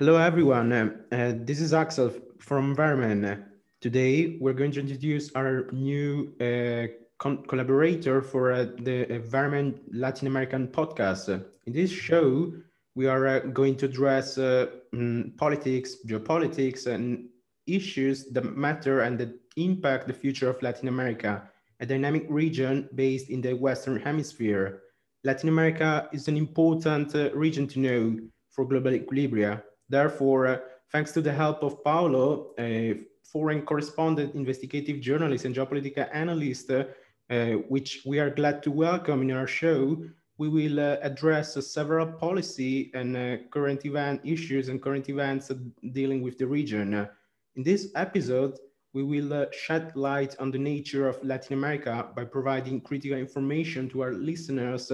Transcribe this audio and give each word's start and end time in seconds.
Hello, 0.00 0.16
everyone. 0.16 0.72
Uh, 0.72 1.34
this 1.36 1.60
is 1.60 1.74
Axel 1.74 2.10
from 2.38 2.74
Varemeng. 2.74 3.44
Today, 3.82 4.38
we're 4.40 4.54
going 4.54 4.72
to 4.72 4.80
introduce 4.80 5.30
our 5.34 5.66
new 5.72 6.32
uh, 6.40 6.86
collaborator 7.18 8.22
for 8.22 8.50
uh, 8.50 8.64
the 8.78 9.04
uh, 9.04 9.18
Varemeng 9.18 9.78
Latin 9.92 10.26
American 10.26 10.68
podcast. 10.68 11.28
In 11.66 11.74
this 11.74 11.90
show, 11.90 12.50
we 12.94 13.08
are 13.08 13.26
uh, 13.26 13.38
going 13.40 13.76
to 13.76 13.84
address 13.84 14.38
um, 14.38 15.34
politics, 15.36 15.96
geopolitics, 16.06 16.86
and 16.86 17.28
issues 17.66 18.24
that 18.32 18.56
matter 18.56 19.02
and 19.02 19.18
that 19.18 19.38
impact 19.58 20.06
the 20.06 20.14
future 20.14 20.48
of 20.48 20.62
Latin 20.62 20.88
America, 20.88 21.46
a 21.80 21.84
dynamic 21.84 22.24
region 22.30 22.88
based 22.94 23.28
in 23.28 23.42
the 23.42 23.52
Western 23.52 24.00
Hemisphere. 24.00 24.80
Latin 25.24 25.50
America 25.50 26.08
is 26.10 26.26
an 26.26 26.38
important 26.38 27.14
uh, 27.14 27.30
region 27.34 27.66
to 27.66 27.78
know 27.78 28.18
for 28.48 28.64
global 28.64 28.92
equilibria 28.92 29.62
Therefore, 29.90 30.46
uh, 30.46 30.58
thanks 30.92 31.10
to 31.12 31.20
the 31.20 31.32
help 31.32 31.62
of 31.64 31.82
Paolo, 31.82 32.54
a 32.58 33.00
foreign 33.24 33.62
correspondent, 33.62 34.34
investigative 34.34 35.00
journalist, 35.00 35.44
and 35.44 35.54
geopolitical 35.54 36.08
analyst, 36.12 36.70
uh, 36.70 36.84
uh, 37.28 37.50
which 37.68 38.02
we 38.06 38.20
are 38.20 38.30
glad 38.30 38.62
to 38.62 38.70
welcome 38.70 39.20
in 39.22 39.32
our 39.32 39.48
show, 39.48 40.02
we 40.38 40.48
will 40.48 40.78
uh, 40.80 40.96
address 41.02 41.56
uh, 41.56 41.60
several 41.60 42.06
policy 42.06 42.90
and 42.94 43.16
uh, 43.16 43.36
current 43.50 43.84
event 43.84 44.20
issues 44.24 44.68
and 44.68 44.80
current 44.80 45.08
events 45.08 45.50
dealing 45.92 46.22
with 46.22 46.38
the 46.38 46.46
region. 46.46 47.06
in 47.56 47.62
this 47.62 47.88
episode, 47.94 48.58
we 48.92 49.02
will 49.02 49.46
shed 49.52 49.94
light 49.94 50.34
on 50.38 50.50
the 50.50 50.58
nature 50.58 51.08
of 51.08 51.22
Latin 51.22 51.54
America 51.54 52.08
by 52.16 52.24
providing 52.24 52.80
critical 52.80 53.18
information 53.18 53.88
to 53.88 54.02
our 54.02 54.12
listeners 54.12 54.90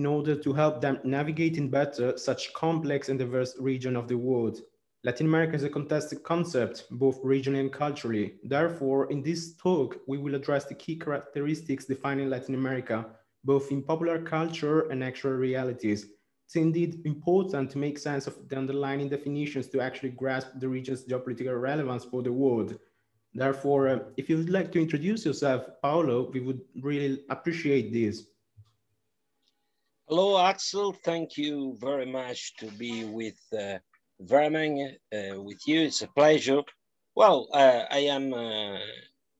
in 0.00 0.06
order 0.06 0.34
to 0.34 0.54
help 0.54 0.80
them 0.80 0.98
navigating 1.04 1.68
better 1.68 2.16
such 2.16 2.54
complex 2.54 3.10
and 3.10 3.18
diverse 3.18 3.54
region 3.60 3.96
of 3.96 4.08
the 4.08 4.16
world. 4.16 4.62
Latin 5.04 5.26
America 5.26 5.54
is 5.54 5.62
a 5.62 5.68
contested 5.68 6.22
concept, 6.22 6.86
both 6.92 7.22
regionally 7.22 7.60
and 7.60 7.70
culturally. 7.70 8.36
Therefore, 8.42 9.10
in 9.12 9.22
this 9.22 9.54
talk, 9.56 9.98
we 10.08 10.16
will 10.16 10.34
address 10.34 10.64
the 10.64 10.74
key 10.74 10.96
characteristics 10.96 11.84
defining 11.84 12.30
Latin 12.30 12.54
America, 12.54 13.04
both 13.44 13.70
in 13.70 13.82
popular 13.82 14.22
culture 14.22 14.88
and 14.88 15.04
actual 15.04 15.32
realities. 15.32 16.06
It's 16.46 16.56
indeed 16.56 17.02
important 17.04 17.70
to 17.72 17.76
make 17.76 17.98
sense 17.98 18.26
of 18.26 18.48
the 18.48 18.56
underlying 18.56 19.10
definitions 19.10 19.66
to 19.68 19.82
actually 19.82 20.12
grasp 20.22 20.48
the 20.60 20.68
region's 20.76 21.04
geopolitical 21.04 21.60
relevance 21.60 22.06
for 22.06 22.22
the 22.22 22.32
world. 22.32 22.78
Therefore, 23.34 23.88
uh, 23.88 23.98
if 24.16 24.30
you 24.30 24.38
would 24.38 24.48
like 24.48 24.72
to 24.72 24.80
introduce 24.80 25.26
yourself, 25.26 25.66
Paolo, 25.82 26.30
we 26.32 26.40
would 26.40 26.62
really 26.80 27.20
appreciate 27.28 27.92
this. 27.92 28.29
Hello, 30.10 30.44
Axel. 30.44 30.92
Thank 31.04 31.36
you 31.36 31.76
very 31.80 32.04
much 32.04 32.56
to 32.56 32.66
be 32.72 33.04
with 33.04 33.38
uh, 33.52 33.78
uh, 34.18 35.40
with 35.40 35.60
you. 35.68 35.82
It's 35.82 36.02
a 36.02 36.08
pleasure. 36.08 36.62
Well, 37.14 37.46
uh, 37.54 37.84
I 37.88 38.00
am, 38.16 38.34
uh, 38.34 38.78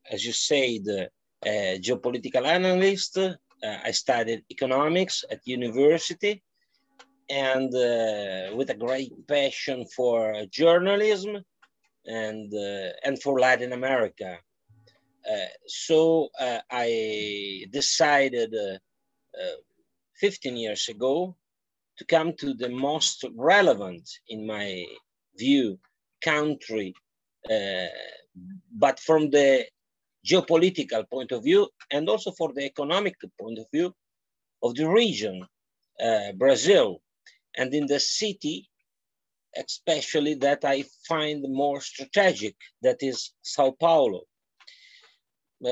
as 0.09 0.25
you 0.25 0.31
said, 0.31 0.83
uh, 0.87 1.07
a 1.45 1.77
geopolitical 1.77 2.45
analyst. 2.45 3.17
Uh, 3.17 3.35
I 3.61 3.91
studied 3.91 4.45
economics 4.49 5.25
at 5.29 5.41
university 5.43 6.41
and 7.29 7.75
uh, 7.75 8.55
with 8.55 8.69
a 8.69 8.77
great 8.79 9.11
passion 9.27 9.85
for 9.93 10.45
journalism 10.49 11.43
and, 12.05 12.53
and 13.03 13.21
for 13.21 13.37
Latin 13.37 13.73
America. 13.73 14.37
so 15.67 16.29
I 16.39 17.65
decided 17.71 18.55
15 20.21 20.55
years 20.55 20.87
ago 20.87 21.35
to 21.97 22.05
come 22.05 22.33
to 22.37 22.53
the 22.53 22.69
most 22.69 23.25
relevant, 23.35 24.07
in 24.29 24.45
my 24.45 24.85
view, 25.37 25.79
country, 26.23 26.93
uh, 27.49 27.87
but 28.71 28.99
from 28.99 29.31
the 29.31 29.65
geopolitical 30.25 31.09
point 31.09 31.31
of 31.31 31.43
view 31.43 31.67
and 31.91 32.07
also 32.07 32.31
for 32.31 32.53
the 32.53 32.63
economic 32.63 33.15
point 33.39 33.57
of 33.57 33.65
view 33.73 33.91
of 34.61 34.75
the 34.75 34.87
region, 34.87 35.43
uh, 35.99 36.31
Brazil, 36.33 37.01
and 37.57 37.73
in 37.73 37.87
the 37.87 37.99
city, 37.99 38.69
especially 39.57 40.35
that 40.35 40.63
I 40.63 40.85
find 41.07 41.43
more 41.49 41.81
strategic, 41.81 42.55
that 42.83 42.97
is 43.01 43.33
Sao 43.41 43.71
Paulo. 43.71 44.21
Uh, 45.63 45.69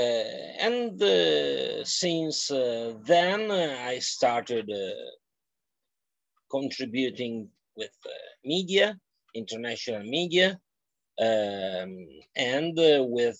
and 0.59 1.01
uh, 1.01 1.83
since 1.83 2.51
uh, 2.51 2.93
then, 3.05 3.49
I 3.51 3.99
started 3.99 4.69
contributing 6.51 7.49
with 7.75 7.95
media, 8.45 8.97
international 9.33 10.03
media, 10.03 10.59
um, 11.19 12.07
and 12.35 12.73
with 13.11 13.39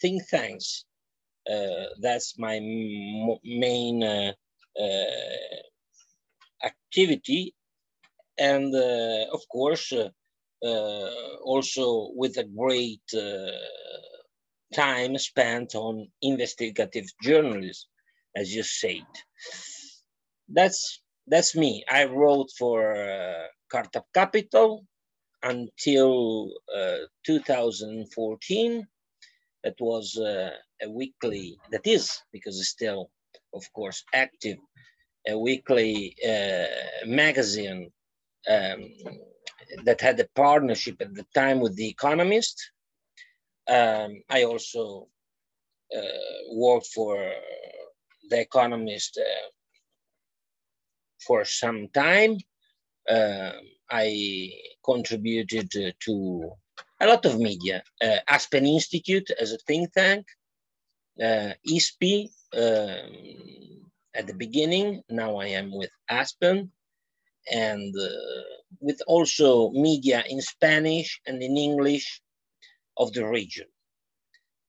think 0.00 0.28
tanks. 0.28 0.84
that's 2.00 2.38
my 2.38 2.58
main 3.44 4.32
activity 6.64 7.54
and 8.38 8.74
uh, 8.74 9.26
of 9.32 9.40
course 9.48 9.92
uh, 9.92 10.08
uh, 10.64 11.36
also 11.44 12.10
with 12.14 12.36
a 12.38 12.44
great 12.44 13.08
time 14.72 15.18
spent 15.18 15.74
on 15.74 16.08
investigative 16.22 17.06
journalism, 17.22 17.88
as 18.36 18.54
you 18.54 18.62
said. 18.62 19.06
That's 20.48 21.02
that's 21.28 21.56
me. 21.56 21.84
I 21.90 22.04
wrote 22.06 22.50
for 22.58 22.94
uh, 22.94 23.46
Carta 23.70 24.02
Capital 24.14 24.84
until 25.42 26.50
uh, 26.76 26.98
2014. 27.26 28.86
That 29.64 29.76
was 29.80 30.18
uh, 30.18 30.50
a 30.82 30.90
weekly, 30.90 31.58
that 31.70 31.86
is, 31.86 32.20
because 32.32 32.58
it's 32.58 32.70
still, 32.70 33.10
of 33.54 33.64
course, 33.72 34.04
active, 34.12 34.58
a 35.28 35.38
weekly 35.38 36.16
uh, 36.28 37.06
magazine 37.06 37.90
um, 38.50 38.90
that 39.84 40.00
had 40.00 40.18
a 40.20 40.28
partnership 40.34 40.96
at 41.00 41.14
the 41.14 41.26
time 41.34 41.60
with 41.60 41.76
The 41.76 41.88
Economist. 41.88 42.71
Um, 43.68 44.22
I 44.28 44.44
also 44.44 45.08
uh, 45.94 46.00
worked 46.50 46.86
for 46.86 47.32
The 48.30 48.40
Economist 48.40 49.18
uh, 49.18 49.48
for 51.26 51.44
some 51.44 51.88
time. 51.94 52.38
Uh, 53.08 53.52
I 53.90 54.50
contributed 54.84 55.70
to 56.00 56.52
a 57.00 57.06
lot 57.06 57.24
of 57.26 57.38
media, 57.38 57.82
uh, 58.02 58.18
Aspen 58.28 58.66
Institute 58.66 59.30
as 59.40 59.52
a 59.52 59.58
think 59.58 59.92
tank, 59.92 60.26
uh, 61.22 61.52
um, 62.54 63.02
at 64.14 64.26
the 64.26 64.34
beginning. 64.34 65.02
Now 65.10 65.36
I 65.36 65.46
am 65.46 65.76
with 65.76 65.90
Aspen 66.08 66.70
and 67.52 67.94
uh, 67.96 68.42
with 68.80 69.02
also 69.06 69.70
media 69.72 70.24
in 70.28 70.40
Spanish 70.40 71.20
and 71.26 71.42
in 71.42 71.56
English 71.56 72.21
of 72.96 73.12
the 73.12 73.26
region. 73.26 73.66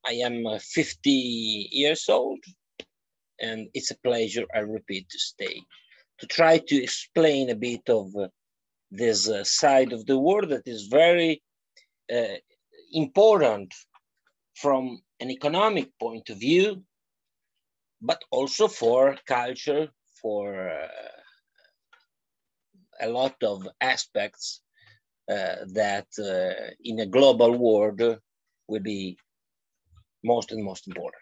I 0.05 0.13
am 0.13 0.45
uh, 0.45 0.59
50 0.59 1.09
years 1.09 2.09
old, 2.09 2.39
and 3.39 3.69
it's 3.73 3.91
a 3.91 3.99
pleasure, 3.99 4.45
I 4.53 4.59
repeat, 4.59 5.09
to 5.09 5.19
stay, 5.19 5.61
to 6.19 6.27
try 6.27 6.57
to 6.57 6.83
explain 6.83 7.49
a 7.49 7.55
bit 7.55 7.89
of 7.89 8.15
uh, 8.15 8.27
this 8.91 9.29
uh, 9.29 9.43
side 9.43 9.93
of 9.93 10.05
the 10.05 10.17
world 10.17 10.49
that 10.49 10.67
is 10.67 10.87
very 10.87 11.41
uh, 12.13 12.37
important 12.91 13.73
from 14.55 15.01
an 15.19 15.31
economic 15.31 15.89
point 15.99 16.29
of 16.29 16.37
view, 16.39 16.83
but 18.01 18.21
also 18.29 18.67
for 18.67 19.17
culture, 19.25 19.87
for 20.21 20.69
uh, 20.69 20.87
a 23.01 23.09
lot 23.09 23.35
of 23.41 23.67
aspects 23.81 24.61
that 25.27 26.07
uh, 26.19 26.71
in 26.83 26.99
a 26.99 27.05
global 27.05 27.57
world 27.57 28.01
will 28.67 28.79
be 28.81 29.17
most 30.23 30.51
and 30.51 30.63
most 30.63 30.87
important. 30.87 31.21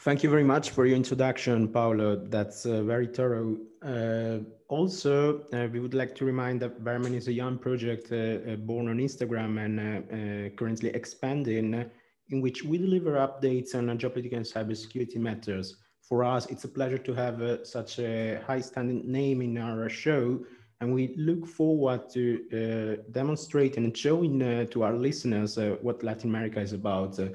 Thank 0.00 0.24
you 0.24 0.30
very 0.30 0.42
much 0.42 0.70
for 0.70 0.84
your 0.84 0.96
introduction, 0.96 1.68
Paolo. 1.68 2.16
That's 2.16 2.66
uh, 2.66 2.82
very 2.82 3.06
thorough. 3.06 3.56
Uh, 3.80 4.38
also, 4.68 5.44
uh, 5.52 5.68
we 5.72 5.78
would 5.78 5.94
like 5.94 6.12
to 6.16 6.24
remind 6.24 6.60
that 6.62 6.82
Varemeng 6.82 7.14
is 7.14 7.28
a 7.28 7.32
young 7.32 7.56
project 7.56 8.10
uh, 8.10 8.56
born 8.56 8.88
on 8.88 8.98
Instagram 8.98 9.64
and 9.64 10.56
currently 10.56 10.90
expanding, 10.90 11.88
in 12.30 12.40
which 12.40 12.64
we 12.64 12.78
deliver 12.78 13.12
updates 13.12 13.76
on 13.76 13.96
geopolitical 13.96 14.38
and 14.38 14.46
cybersecurity 14.46 15.18
matters 15.18 15.76
for 16.02 16.24
us, 16.24 16.46
it's 16.46 16.64
a 16.64 16.68
pleasure 16.68 16.98
to 16.98 17.14
have 17.14 17.40
uh, 17.40 17.64
such 17.64 18.00
a 18.00 18.40
high 18.44 18.60
standing 18.60 19.10
name 19.10 19.40
in 19.40 19.56
our 19.56 19.88
show. 19.88 20.44
And 20.80 20.92
we 20.92 21.14
look 21.16 21.46
forward 21.46 22.10
to 22.10 22.42
uh, 22.52 23.02
demonstrating 23.12 23.84
and 23.84 23.96
showing 23.96 24.42
uh, 24.42 24.64
to 24.72 24.82
our 24.82 24.94
listeners 24.94 25.56
uh, 25.56 25.76
what 25.80 26.02
Latin 26.02 26.28
America 26.28 26.60
is 26.60 26.72
about. 26.72 27.20
Uh, 27.20 27.28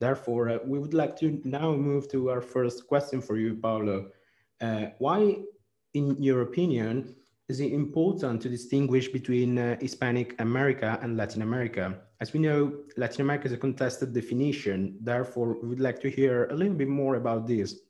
therefore, 0.00 0.58
we 0.64 0.78
would 0.78 0.94
like 0.94 1.16
to 1.18 1.38
now 1.44 1.74
move 1.74 2.10
to 2.12 2.30
our 2.30 2.40
first 2.40 2.86
question 2.86 3.20
for 3.20 3.36
you, 3.36 3.56
Paolo. 3.56 4.10
why 4.98 5.36
in 5.92 6.20
your 6.20 6.40
opinion, 6.40 7.14
is 7.48 7.60
it 7.60 7.72
important 7.72 8.40
to 8.40 8.48
distinguish 8.48 9.08
between 9.08 9.58
Hispanic 9.80 10.34
America 10.40 10.98
and 11.02 11.16
Latin 11.16 11.42
America? 11.42 12.00
As 12.20 12.32
we 12.32 12.40
know, 12.40 12.72
Latin 12.96 13.20
America 13.20 13.46
is 13.46 13.52
a 13.52 13.58
contested 13.58 14.14
definition. 14.14 14.96
Therefore, 15.02 15.58
we 15.60 15.68
would 15.68 15.78
like 15.78 16.00
to 16.00 16.10
hear 16.10 16.46
a 16.46 16.54
little 16.54 16.74
bit 16.74 16.88
more 16.88 17.16
about 17.16 17.46
this. 17.46 17.80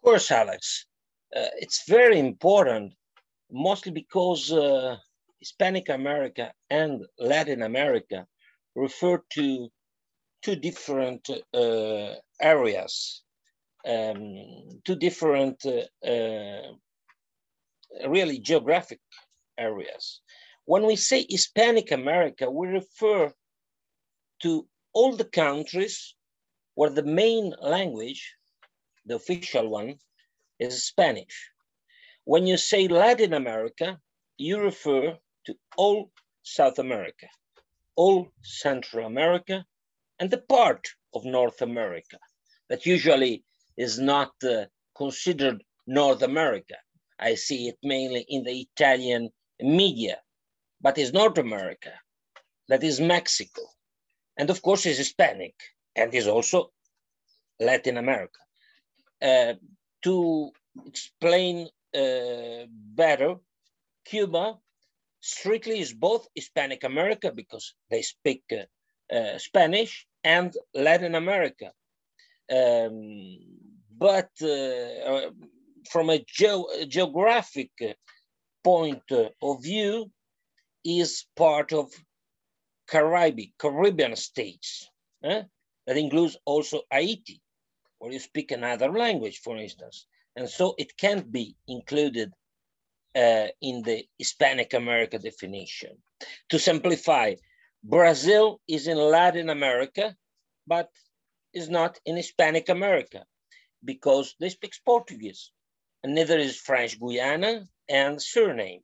Of 0.00 0.04
course, 0.04 0.30
Alex. 0.30 0.86
Uh, 1.36 1.48
it's 1.58 1.84
very 1.86 2.18
important, 2.18 2.94
mostly 3.50 3.92
because 3.92 4.50
uh, 4.50 4.96
Hispanic 5.40 5.90
America 5.90 6.54
and 6.70 7.04
Latin 7.18 7.62
America 7.62 8.26
refer 8.74 9.22
to 9.34 9.68
two 10.42 10.56
different 10.56 11.28
uh, 11.52 12.14
areas, 12.40 13.22
um, 13.86 14.80
two 14.84 14.96
different 14.96 15.64
uh, 15.66 16.08
uh, 16.08 16.72
really 18.08 18.38
geographic 18.38 19.00
areas. 19.58 20.22
When 20.64 20.86
we 20.86 20.96
say 20.96 21.26
Hispanic 21.28 21.92
America, 21.92 22.50
we 22.50 22.68
refer 22.68 23.34
to 24.42 24.66
all 24.94 25.14
the 25.16 25.24
countries 25.44 26.14
where 26.74 26.90
the 26.90 27.02
main 27.04 27.52
language, 27.60 28.34
the 29.10 29.16
official 29.16 29.68
one, 29.68 29.96
is 30.60 30.84
Spanish. 30.84 31.50
When 32.24 32.46
you 32.46 32.56
say 32.56 32.86
Latin 32.86 33.34
America, 33.34 33.98
you 34.38 34.60
refer 34.60 35.18
to 35.46 35.54
all 35.76 36.12
South 36.44 36.78
America, 36.78 37.26
all 37.96 38.28
Central 38.42 39.06
America, 39.06 39.66
and 40.20 40.30
the 40.30 40.44
part 40.56 40.86
of 41.12 41.24
North 41.24 41.60
America 41.60 42.18
that 42.68 42.86
usually 42.86 43.42
is 43.76 43.98
not 43.98 44.32
uh, 44.44 44.66
considered 44.96 45.64
North 45.88 46.22
America. 46.22 46.76
I 47.18 47.34
see 47.34 47.68
it 47.68 47.78
mainly 47.82 48.24
in 48.28 48.44
the 48.44 48.60
Italian 48.60 49.30
media, 49.60 50.18
but 50.80 50.98
it's 50.98 51.12
North 51.12 51.38
America, 51.38 51.92
that 52.68 52.84
is 52.84 53.00
Mexico, 53.00 53.62
and 54.38 54.50
of 54.50 54.62
course 54.62 54.86
is 54.86 54.98
Hispanic, 54.98 55.56
and 55.96 56.14
is 56.14 56.28
also 56.28 56.70
Latin 57.58 57.96
America. 57.96 58.40
Uh, 59.22 59.54
to 60.02 60.50
explain 60.86 61.68
uh, 61.94 62.66
better, 62.68 63.36
Cuba 64.04 64.58
strictly 65.20 65.80
is 65.80 65.92
both 65.92 66.26
Hispanic 66.34 66.84
America 66.84 67.30
because 67.34 67.74
they 67.90 68.02
speak 68.02 68.42
uh, 68.52 69.38
Spanish 69.38 70.06
and 70.24 70.54
Latin 70.74 71.14
America. 71.14 71.72
Um, 72.50 73.38
but 73.98 74.30
from 75.90 76.10
a 76.10 76.18
ge 76.18 76.88
geographic 76.88 77.70
point 78.64 79.02
of 79.42 79.62
view, 79.62 80.10
is 80.84 81.26
part 81.36 81.72
of 81.72 81.92
Caribbean, 82.88 83.52
Caribbean 83.58 84.16
states. 84.16 84.88
Eh? 85.24 85.42
That 85.86 85.96
includes 85.96 86.36
also 86.44 86.82
Haiti, 86.90 87.40
where 88.00 88.12
you 88.12 88.18
speak 88.18 88.50
another 88.50 88.90
language, 88.90 89.40
for 89.44 89.56
instance. 89.56 90.06
And 90.34 90.48
so 90.48 90.74
it 90.78 90.96
can't 90.96 91.30
be 91.30 91.54
included 91.68 92.32
uh, 93.14 93.48
in 93.60 93.82
the 93.82 94.04
Hispanic 94.18 94.74
America 94.74 95.18
definition. 95.18 95.98
To 96.48 96.58
simplify, 96.58 97.34
Brazil 97.84 98.60
is 98.66 98.86
in 98.86 98.96
Latin 98.96 99.50
America, 99.50 100.16
but 100.66 100.88
is 101.52 101.68
not 101.68 102.00
in 102.06 102.16
Hispanic 102.16 102.68
America 102.68 103.24
because 103.84 104.34
they 104.40 104.48
speak 104.48 104.72
Portuguese. 104.84 105.50
And 106.02 106.14
neither 106.14 106.38
is 106.38 106.56
French 106.56 106.98
Guiana 106.98 107.64
and 107.88 108.16
Suriname, 108.16 108.82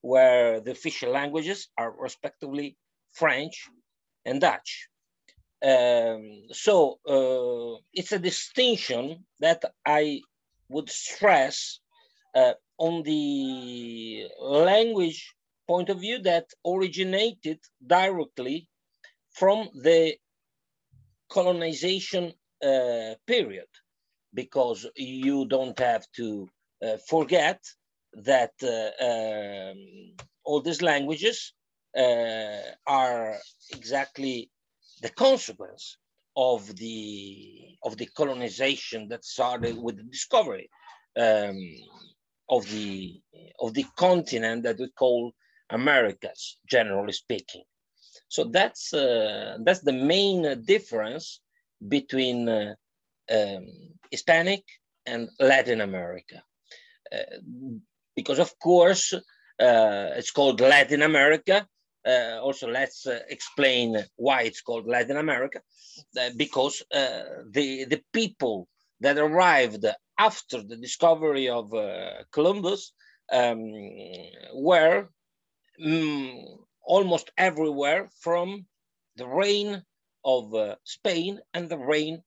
where 0.00 0.60
the 0.60 0.70
official 0.70 1.10
languages 1.10 1.68
are 1.76 1.92
respectively 1.98 2.76
French 3.12 3.68
and 4.24 4.40
Dutch. 4.40 4.88
Um, 5.64 6.42
so 6.52 6.98
uh, 7.08 7.80
it's 7.94 8.12
a 8.12 8.18
distinction 8.18 9.24
that 9.40 9.64
I 9.86 10.20
would 10.68 10.90
stress 10.90 11.80
uh, 12.34 12.52
on 12.76 13.02
the 13.02 14.26
language 14.40 15.34
point 15.66 15.88
of 15.88 16.00
view 16.00 16.18
that 16.22 16.46
originated 16.66 17.60
directly 17.86 18.68
from 19.30 19.70
the 19.74 20.16
colonization 21.30 22.34
uh, 22.62 23.14
period, 23.26 23.68
because 24.34 24.86
you 24.96 25.46
don't 25.46 25.78
have 25.78 26.06
to 26.16 26.48
uh, 26.82 26.98
forget 27.08 27.60
that 28.12 28.52
uh, 28.62 29.04
um, 29.04 30.14
all 30.44 30.60
these 30.60 30.82
languages 30.82 31.54
uh, 31.96 32.60
are 32.86 33.36
exactly 33.72 34.50
the 35.04 35.10
consequence 35.10 35.84
of 36.34 36.60
the 36.76 37.76
of 37.86 37.92
the 38.00 38.08
colonization 38.20 39.00
that 39.10 39.22
started 39.36 39.76
with 39.84 39.96
the 39.98 40.08
discovery 40.16 40.66
um, 41.24 41.58
of 42.48 42.62
the 42.74 43.20
of 43.60 43.74
the 43.74 43.86
continent 44.06 44.62
that 44.62 44.78
we 44.78 44.88
call 45.02 45.32
Americas, 45.70 46.42
generally 46.74 47.12
speaking. 47.12 47.64
So 48.28 48.40
that's 48.44 48.84
uh, 48.94 49.58
that's 49.64 49.82
the 49.88 49.98
main 50.14 50.40
difference 50.74 51.40
between 51.96 52.48
uh, 52.48 52.74
um, 53.36 53.66
Hispanic 54.10 54.64
and 55.06 55.28
Latin 55.38 55.80
America, 55.82 56.38
uh, 57.12 57.36
because 58.16 58.38
of 58.38 58.50
course 58.58 59.12
uh, 59.12 60.08
it's 60.18 60.30
called 60.30 60.60
Latin 60.60 61.02
America. 61.02 61.56
Uh, 62.06 62.38
also, 62.42 62.68
let's 62.68 63.06
uh, 63.06 63.20
explain 63.28 63.96
why 64.16 64.42
it's 64.42 64.60
called 64.60 64.86
Latin 64.86 65.16
America, 65.16 65.60
because 66.36 66.82
the 66.90 67.86
the 67.88 68.02
people 68.12 68.68
that 69.00 69.18
arrived 69.18 69.86
after 70.18 70.62
the 70.62 70.76
discovery 70.76 71.48
of 71.48 71.72
Columbus 72.30 72.92
um, 73.32 73.72
were 74.52 75.08
um, 75.84 76.44
almost 76.82 77.30
everywhere 77.38 78.10
from 78.20 78.66
the 79.16 79.26
reign 79.26 79.82
of 80.24 80.54
uh, 80.54 80.76
Spain 80.84 81.40
and 81.54 81.68
the 81.68 81.78
reign 81.78 82.22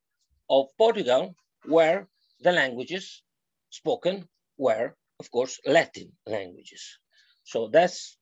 of 0.49 0.67
Portugal, 0.77 1.35
where 1.65 2.07
the 2.41 2.51
languages 2.51 3.23
spoken 3.69 4.27
were, 4.57 4.95
of 5.19 5.29
course, 5.31 5.59
Latin 5.65 6.11
languages. 6.25 6.99
So 7.43 7.67
that's 7.67 8.17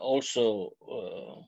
also 0.00 0.70
uh, 0.90 1.42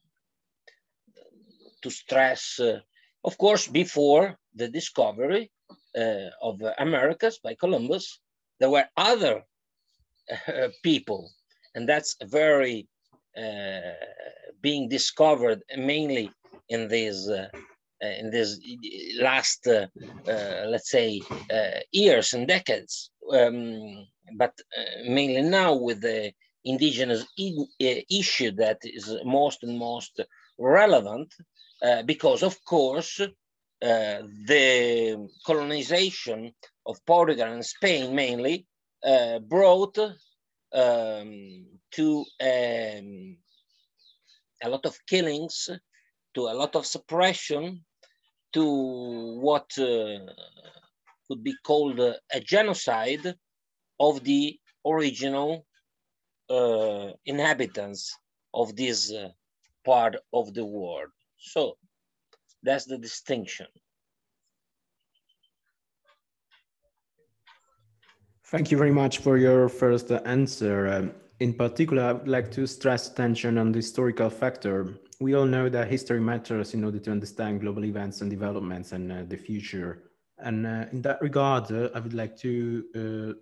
to 1.82 1.90
stress, 1.90 2.58
uh, 2.60 2.80
of 3.24 3.38
course, 3.38 3.66
before 3.68 4.38
the 4.54 4.68
discovery 4.68 5.50
uh, 5.96 6.30
of 6.42 6.60
Americas 6.78 7.38
by 7.42 7.54
Columbus, 7.54 8.20
there 8.60 8.70
were 8.70 8.86
other 8.96 9.42
people. 10.82 11.30
And 11.74 11.88
that's 11.88 12.16
very 12.24 12.88
being 14.62 14.88
discovered 14.88 15.60
mainly 15.76 16.30
in 16.68 16.88
these 16.88 17.28
in 18.00 18.30
these 18.30 18.60
last 19.20 19.66
uh, 19.66 19.86
uh 20.28 20.64
let's 20.68 20.90
say 20.90 21.22
uh, 21.52 21.80
years 21.92 22.32
and 22.34 22.46
decades. 22.46 23.10
Um, 23.32 24.06
but 24.36 24.52
mainly 25.06 25.42
now 25.42 25.74
with 25.74 26.00
the 26.00 26.32
indigenous 26.64 27.26
issue 27.38 28.50
that 28.52 28.78
is 28.82 29.16
most 29.24 29.62
and 29.62 29.78
most 29.78 30.20
relevant 30.58 31.32
because 32.06 32.42
of 32.42 32.56
course 32.64 33.20
the 33.80 35.28
colonization 35.46 36.52
of 36.86 37.04
Portugal 37.04 37.52
and 37.52 37.64
Spain 37.64 38.14
mainly 38.14 38.66
brought 39.48 39.98
um, 40.74 41.66
to 41.92 42.24
um, 42.40 43.36
a 44.62 44.68
lot 44.68 44.84
of 44.86 44.98
killings, 45.06 45.68
to 46.34 46.40
a 46.42 46.54
lot 46.54 46.74
of 46.74 46.86
suppression, 46.86 47.84
to 48.52 49.38
what 49.40 49.70
uh, 49.78 50.18
could 51.28 51.42
be 51.42 51.54
called 51.64 52.00
a 52.00 52.40
genocide 52.40 53.34
of 54.00 54.22
the 54.24 54.58
original 54.86 55.66
uh, 56.50 57.10
inhabitants 57.26 58.16
of 58.52 58.76
this 58.76 59.12
uh, 59.12 59.28
part 59.84 60.16
of 60.32 60.54
the 60.54 60.64
world. 60.64 61.08
So 61.38 61.76
that's 62.62 62.84
the 62.84 62.98
distinction. 62.98 63.66
Thank 68.46 68.70
you 68.70 68.78
very 68.78 68.92
much 68.92 69.18
for 69.18 69.36
your 69.36 69.68
first 69.68 70.10
answer. 70.10 70.86
Um, 70.88 71.12
in 71.40 71.54
particular, 71.54 72.02
I 72.04 72.12
would 72.12 72.28
like 72.28 72.50
to 72.52 72.66
stress 72.66 73.08
attention 73.10 73.58
on 73.58 73.72
the 73.72 73.78
historical 73.78 74.30
factor. 74.30 75.00
We 75.20 75.34
all 75.34 75.46
know 75.46 75.68
that 75.68 75.88
history 75.88 76.20
matters 76.20 76.74
in 76.74 76.84
order 76.84 76.98
to 77.00 77.10
understand 77.10 77.62
global 77.62 77.84
events 77.84 78.20
and 78.20 78.30
developments 78.30 78.92
and 78.92 79.10
uh, 79.10 79.22
the 79.26 79.36
future. 79.36 80.04
And 80.38 80.66
uh, 80.66 80.86
in 80.92 81.02
that 81.02 81.20
regard, 81.20 81.72
uh, 81.72 81.88
I 81.94 82.00
would 82.00 82.14
like 82.14 82.36
to 82.38 82.84
uh, 82.94 83.40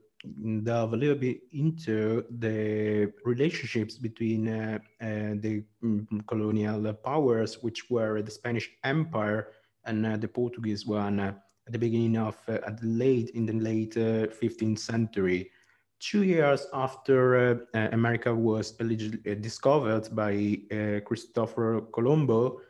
delve 0.62 0.94
a 0.94 0.96
little 0.96 1.16
bit 1.16 1.40
into 1.52 2.24
the 2.38 3.12
relationships 3.24 3.96
between 3.96 4.48
uh, 4.48 4.78
uh, 5.00 5.34
the 5.40 5.64
um, 5.82 6.06
colonial 6.26 6.92
powers, 6.94 7.62
which 7.62 7.90
were 7.90 8.22
the 8.22 8.30
Spanish 8.30 8.70
Empire 8.84 9.48
and 9.84 10.06
uh, 10.06 10.16
the 10.16 10.28
Portuguese 10.28 10.86
one 10.86 11.20
uh, 11.20 11.34
at 11.66 11.72
the 11.72 11.78
beginning 11.78 12.16
of 12.16 12.36
uh, 12.48 12.58
at 12.66 12.80
the 12.80 12.86
late 12.86 13.30
in 13.30 13.46
the 13.46 13.52
late 13.52 13.94
15th 13.94 14.78
century. 14.78 15.50
Two 15.98 16.24
years 16.24 16.66
after 16.72 17.64
America 17.92 18.34
was 18.34 18.74
allegedly 18.80 19.36
discovered 19.36 20.08
by 20.16 20.58
Christopher 21.04 21.82
Colombo, 21.92 22.60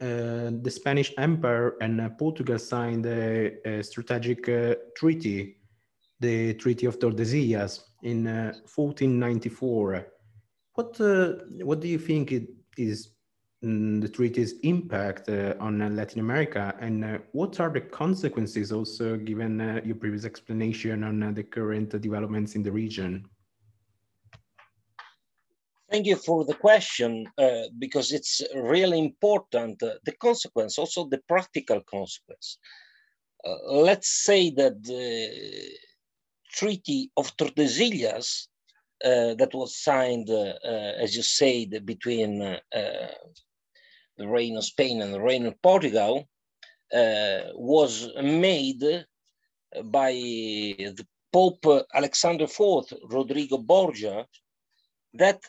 uh, 0.00 0.50
the 0.62 0.70
Spanish 0.70 1.12
Empire 1.18 1.74
and 1.80 2.00
uh, 2.00 2.08
Portugal 2.10 2.56
signed 2.56 3.04
a, 3.04 3.56
a 3.68 3.82
strategic 3.82 4.48
uh, 4.48 4.76
treaty, 4.96 5.56
the 6.20 6.54
Treaty 6.54 6.86
of 6.86 6.98
Tordesillas, 6.98 7.80
in 8.02 8.24
1494. 8.24 10.06
What 10.74 10.96
what 11.64 11.80
do 11.80 11.88
you 11.88 11.98
think 11.98 12.32
it 12.32 12.48
is 12.76 13.10
mm, 13.64 14.00
the 14.00 14.08
treaty's 14.08 14.54
impact 14.62 15.28
uh, 15.28 15.54
on 15.58 15.82
uh, 15.82 15.88
Latin 15.88 16.20
America 16.20 16.74
and 16.80 17.04
uh, 17.04 17.18
what 17.32 17.58
are 17.58 17.70
the 17.70 17.80
consequences 17.80 18.70
also 18.70 19.16
given 19.16 19.82
your 19.84 19.96
previous 19.96 20.24
explanation 20.24 21.02
on 21.02 21.34
the 21.34 21.42
current 21.42 22.00
developments 22.00 22.54
in 22.54 22.62
the 22.62 22.70
region? 22.70 23.28
Thank 25.90 26.06
you 26.06 26.16
for 26.16 26.44
the 26.44 26.54
question 26.54 27.26
uh, 27.38 27.62
because 27.78 28.12
it's 28.12 28.42
really 28.54 28.98
important. 28.98 29.82
Uh, 29.82 29.94
the 30.04 30.12
consequence, 30.12 30.78
also 30.78 31.08
the 31.08 31.22
practical 31.26 31.80
consequence. 31.80 32.58
Uh, 33.42 33.54
let's 33.72 34.24
say 34.24 34.50
that 34.50 34.76
Treaty 36.50 37.10
of 37.16 37.36
Tordesillas 37.36 38.48
uh, 39.04 39.34
that 39.34 39.54
was 39.54 39.76
signed, 39.76 40.28
uh, 40.28 40.54
uh, 40.64 40.92
as 40.98 41.14
you 41.14 41.22
said, 41.22 41.86
between 41.86 42.40
the 42.40 44.26
reign 44.26 44.56
of 44.56 44.64
Spain 44.64 45.02
and 45.02 45.14
the 45.14 45.20
reign 45.20 45.46
of 45.46 45.60
Portugal 45.62 46.28
was 46.92 48.10
made 48.20 48.82
by 49.84 50.12
the 50.12 51.06
Pope 51.32 51.86
Alexander 51.94 52.44
IV, 52.44 52.92
Rodrigo 53.04 53.58
Borgia, 53.58 54.26
that 55.14 55.40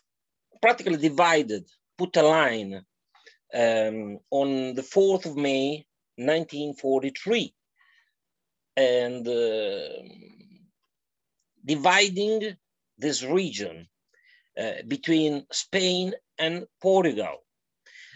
practically 0.62 0.98
divided, 0.98 1.66
put 1.98 2.18
a 2.18 2.22
line 2.22 2.86
um, 3.54 4.20
on 4.30 4.76
the 4.76 4.84
4th 4.84 5.26
of 5.26 5.38
May, 5.38 5.86
1943, 6.18 7.54
and 8.78 9.28
uh, 9.28 9.90
dividing 11.70 12.58
this 12.98 13.22
region 13.24 13.88
uh, 14.60 14.82
between 14.88 15.46
Spain 15.52 16.14
and 16.40 16.66
Portugal. 16.82 17.36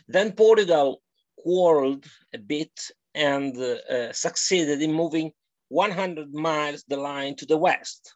Then 0.08 0.32
Portugal 0.32 1.02
quarreled 1.38 2.06
a 2.34 2.40
bit 2.40 2.76
and 3.14 3.56
uh, 3.58 3.76
uh, 3.96 4.12
succeeded 4.12 4.82
in 4.82 4.92
moving 4.92 5.32
100 5.70 6.34
miles 6.34 6.84
the 6.88 6.98
line 6.98 7.36
to 7.36 7.46
the 7.46 7.58
west. 7.58 8.16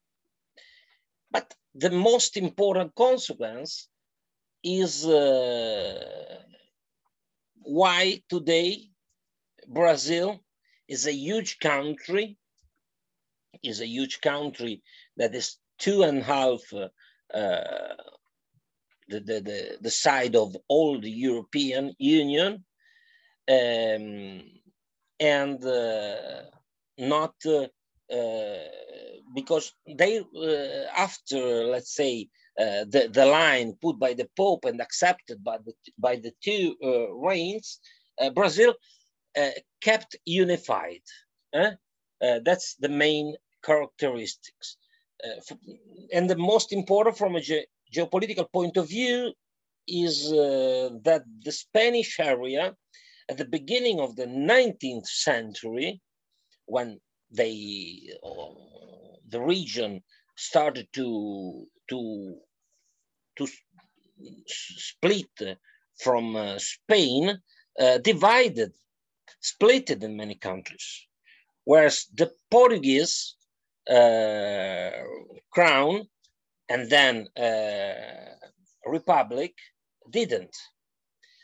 But 1.30 1.54
the 1.76 1.92
most 1.92 2.36
important 2.36 2.96
consequence 2.96 3.88
is 4.64 5.06
uh, 5.06 6.42
why 7.62 8.24
today 8.28 8.90
Brazil 9.68 10.40
is 10.88 11.06
a 11.06 11.14
huge 11.14 11.60
country, 11.60 12.38
is 13.62 13.82
a 13.82 13.88
huge 13.88 14.20
country 14.22 14.82
that 15.18 15.36
is 15.36 15.58
two 15.78 16.04
and 16.04 16.20
a 16.20 16.24
half 16.24 16.62
uh, 16.74 16.88
uh, 17.34 17.96
the, 19.10 19.20
the, 19.20 19.42
the, 19.42 19.78
the 19.82 19.92
side 19.92 20.36
of 20.36 20.56
all 20.68 21.00
the 21.00 21.10
European 21.10 21.94
Union 21.98 22.64
um, 23.50 24.42
and 25.20 25.64
uh, 25.64 26.42
not 26.98 27.34
uh, 27.46 28.58
because 29.36 29.74
they, 29.98 30.24
after, 30.98 31.66
let's 31.66 31.94
say, 31.94 32.28
uh, 32.60 32.86
the, 32.90 33.10
the 33.12 33.26
line 33.26 33.78
put 33.82 34.00
by 34.00 34.14
the 34.14 34.28
Pope 34.36 34.66
and 34.66 34.82
accepted 34.82 35.44
by 35.44 35.58
the, 35.64 35.74
by 36.00 36.16
the 36.16 36.32
two 36.44 36.76
uh, 36.84 37.14
reigns, 37.14 37.80
uh, 38.20 38.30
Brazil 38.32 38.74
kept 39.82 40.16
unified. 40.26 41.04
Eh? 41.54 41.72
That's 42.20 42.76
the 42.76 42.90
main 42.90 43.36
characteristics. 43.64 44.78
And 46.14 46.30
the 46.30 46.38
most 46.38 46.72
important 46.74 47.18
from 47.18 47.36
a 47.36 47.42
ge 47.42 47.66
geopolitical 47.94 48.52
point 48.52 48.78
of 48.78 48.90
view 48.90 49.34
is 49.88 50.30
that 50.30 51.24
the 51.44 51.52
Spanish 51.52 52.20
area 52.20 52.76
at 53.30 53.38
the 53.38 53.46
beginning 53.46 54.00
of 54.00 54.16
the 54.16 54.26
19th 54.26 55.08
century, 55.08 56.02
when 56.66 57.00
they, 57.32 58.10
the 59.30 59.42
region 59.42 60.02
started 60.36 60.88
to, 60.94 61.66
to 61.90 62.38
to 63.38 63.48
split 64.48 65.58
from 66.00 66.36
uh, 66.36 66.58
Spain 66.58 67.38
uh, 67.80 67.98
divided, 68.00 68.72
split 69.40 69.90
it 69.90 70.04
in 70.04 70.18
many 70.18 70.36
countries. 70.36 71.06
Whereas 71.64 72.08
the 72.16 72.32
Portuguese 72.50 73.36
uh, 73.44 73.47
crown 75.52 76.08
and 76.70 76.90
then 76.90 77.28
republic 78.86 79.54
didn't. 80.10 80.56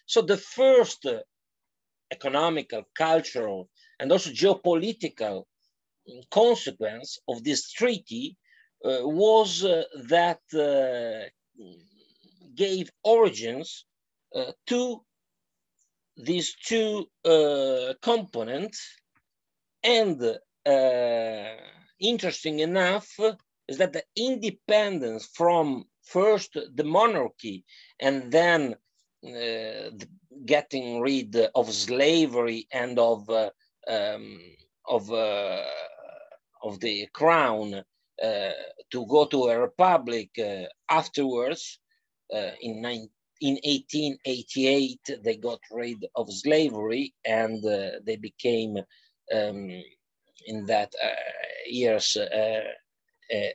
So 0.05 0.21
the 0.21 0.37
first 0.37 1.05
economical, 2.11 2.83
cultural, 2.95 3.69
and 3.99 4.11
also 4.11 4.29
geopolitical 4.29 5.45
consequence 6.31 7.19
of 7.27 7.43
this 7.43 7.71
treaty 7.71 8.37
uh, 8.85 8.99
was 9.03 9.63
uh, 9.63 9.83
that 10.09 10.41
uh, 10.53 11.29
gave 12.55 12.89
origins 13.03 13.85
uh, 14.35 14.51
to 14.67 15.01
these 16.17 16.55
two 16.55 17.05
uh, 17.25 17.93
components. 18.01 18.79
And 19.83 20.21
uh, 20.21 21.55
interesting 22.03 22.59
enough 22.59 23.07
is 23.67 23.77
that 23.77 23.93
the 23.93 24.03
independence 24.15 25.29
from 25.33 25.85
first 26.03 26.57
the 26.75 26.83
monarchy 26.83 27.63
and 27.99 28.31
then 28.31 28.75
uh, 29.25 29.89
getting 30.45 30.99
rid 30.99 31.35
of 31.55 31.73
slavery 31.73 32.67
and 32.71 32.99
of 32.99 33.29
uh, 33.29 33.49
um, 33.87 34.39
of 34.85 35.11
uh, 35.11 35.61
of 36.61 36.79
the 36.81 37.07
crown 37.13 37.73
uh, 38.23 38.51
to 38.91 39.05
go 39.07 39.25
to 39.25 39.45
a 39.45 39.59
republic 39.59 40.29
uh, 40.39 40.63
afterwards 40.89 41.79
uh, 42.33 42.51
in, 42.61 42.75
in 43.41 43.53
1888 43.63 44.99
they 45.23 45.37
got 45.37 45.59
rid 45.71 46.05
of 46.15 46.31
slavery 46.31 47.13
and 47.25 47.63
they 48.05 48.17
became 48.17 48.77
um, 49.33 49.69
in 50.45 50.65
that 50.65 50.93
years 51.67 52.17
a, 52.19 52.63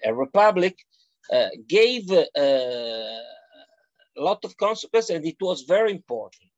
a, 0.04 0.14
republic 0.14 0.76
gave 1.68 2.11
a 2.11 3.21
lot 4.16 4.45
of 4.45 4.57
consequences 4.57 5.11
and 5.11 5.26
it 5.26 5.37
was 5.40 5.62
very 5.62 5.92
important. 5.92 6.50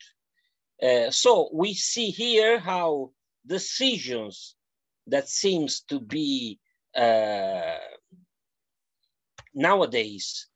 Uh, 0.82 1.10
so 1.10 1.50
we 1.52 1.74
see 1.74 2.10
here 2.10 2.58
how 2.58 3.10
decisions 3.46 4.56
that 5.06 5.28
seems 5.28 5.80
to 5.82 6.00
be 6.00 6.58
uh, 6.96 7.76
nowadays 9.54 10.46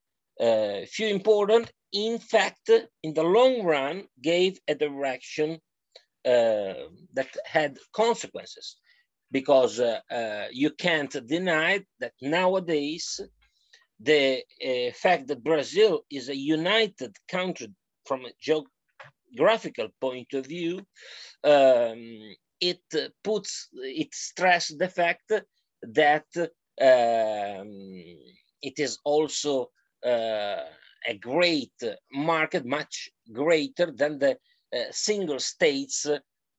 uh, 0.41 0.81
few 0.87 1.09
important, 1.09 1.71
in 1.93 2.19
fact, 2.19 2.71
in 3.03 3.15
the 3.15 3.23
long 3.23 3.63
run, 3.63 4.05
gave 4.21 4.59
a 4.67 4.75
direction 4.75 5.61
uh, 6.25 6.75
that 7.13 7.29
had 7.45 7.79
consequences 7.93 8.77
because 9.35 9.81
uh, 9.81 9.99
uh, 10.21 10.47
you 10.53 10.71
can't 10.71 11.15
deny 11.27 11.83
that 11.99 12.13
nowadays 12.23 13.21
the 13.99 14.23
uh, 14.39 14.93
fact 15.05 15.27
that 15.27 15.43
Brazil 15.43 16.03
is 16.09 16.29
a 16.29 16.37
united 16.59 17.13
country 17.29 17.69
from 18.07 18.21
a 18.25 18.35
geographical 18.49 19.89
point 20.01 20.31
of 20.35 20.47
view, 20.47 20.77
um, 21.43 22.03
it 22.61 22.85
puts, 23.25 23.69
it 23.73 24.15
stresses 24.15 24.79
the 24.79 24.93
fact 25.01 25.29
that 25.83 26.29
um, 26.37 27.71
it 28.69 28.77
is 28.87 28.99
also 29.05 29.71
uh, 30.07 30.65
a 31.13 31.15
great 31.21 31.81
market, 32.13 32.65
much 32.65 33.11
greater 33.33 33.89
than 33.91 34.13
the 34.21 34.33
uh, 34.33 34.79
single 34.93 35.41
states 35.41 36.07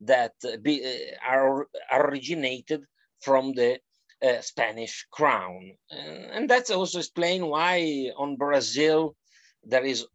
that 0.01 0.33
be, 0.61 0.83
uh, 0.83 1.29
are, 1.29 1.67
are 1.91 2.09
originated 2.09 2.85
from 3.21 3.53
the 3.53 3.79
uh, 4.21 4.41
Spanish 4.41 5.05
crown. 5.11 5.71
and 5.89 6.49
that's 6.49 6.71
also 6.71 6.99
explain 6.99 7.47
why 7.47 8.11
on 8.17 8.35
Brazil 8.35 9.15
there 9.63 9.83
is 9.83 10.05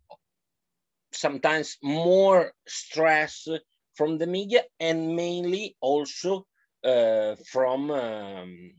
sometimes 1.13 1.77
more 1.83 2.53
stress 2.67 3.47
from 3.95 4.19
the 4.19 4.27
media 4.27 4.63
and 4.79 5.15
mainly 5.17 5.77
also 5.81 6.47
uh, 6.85 7.35
from 7.53 7.91
um, 7.91 8.73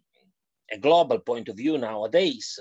a 0.72 0.78
global 0.78 1.20
point 1.20 1.50
of 1.50 1.58
view 1.58 1.78
nowadays. 1.78 2.60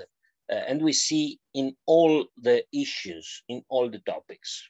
Uh, 0.51 0.57
and 0.69 0.83
we 0.83 0.93
see 0.93 1.39
in 1.55 1.75
all 1.87 2.27
the 2.37 2.65
issues, 2.73 3.43
in 3.49 3.63
all 3.69 3.89
the 3.89 4.01
topics. 4.01 4.69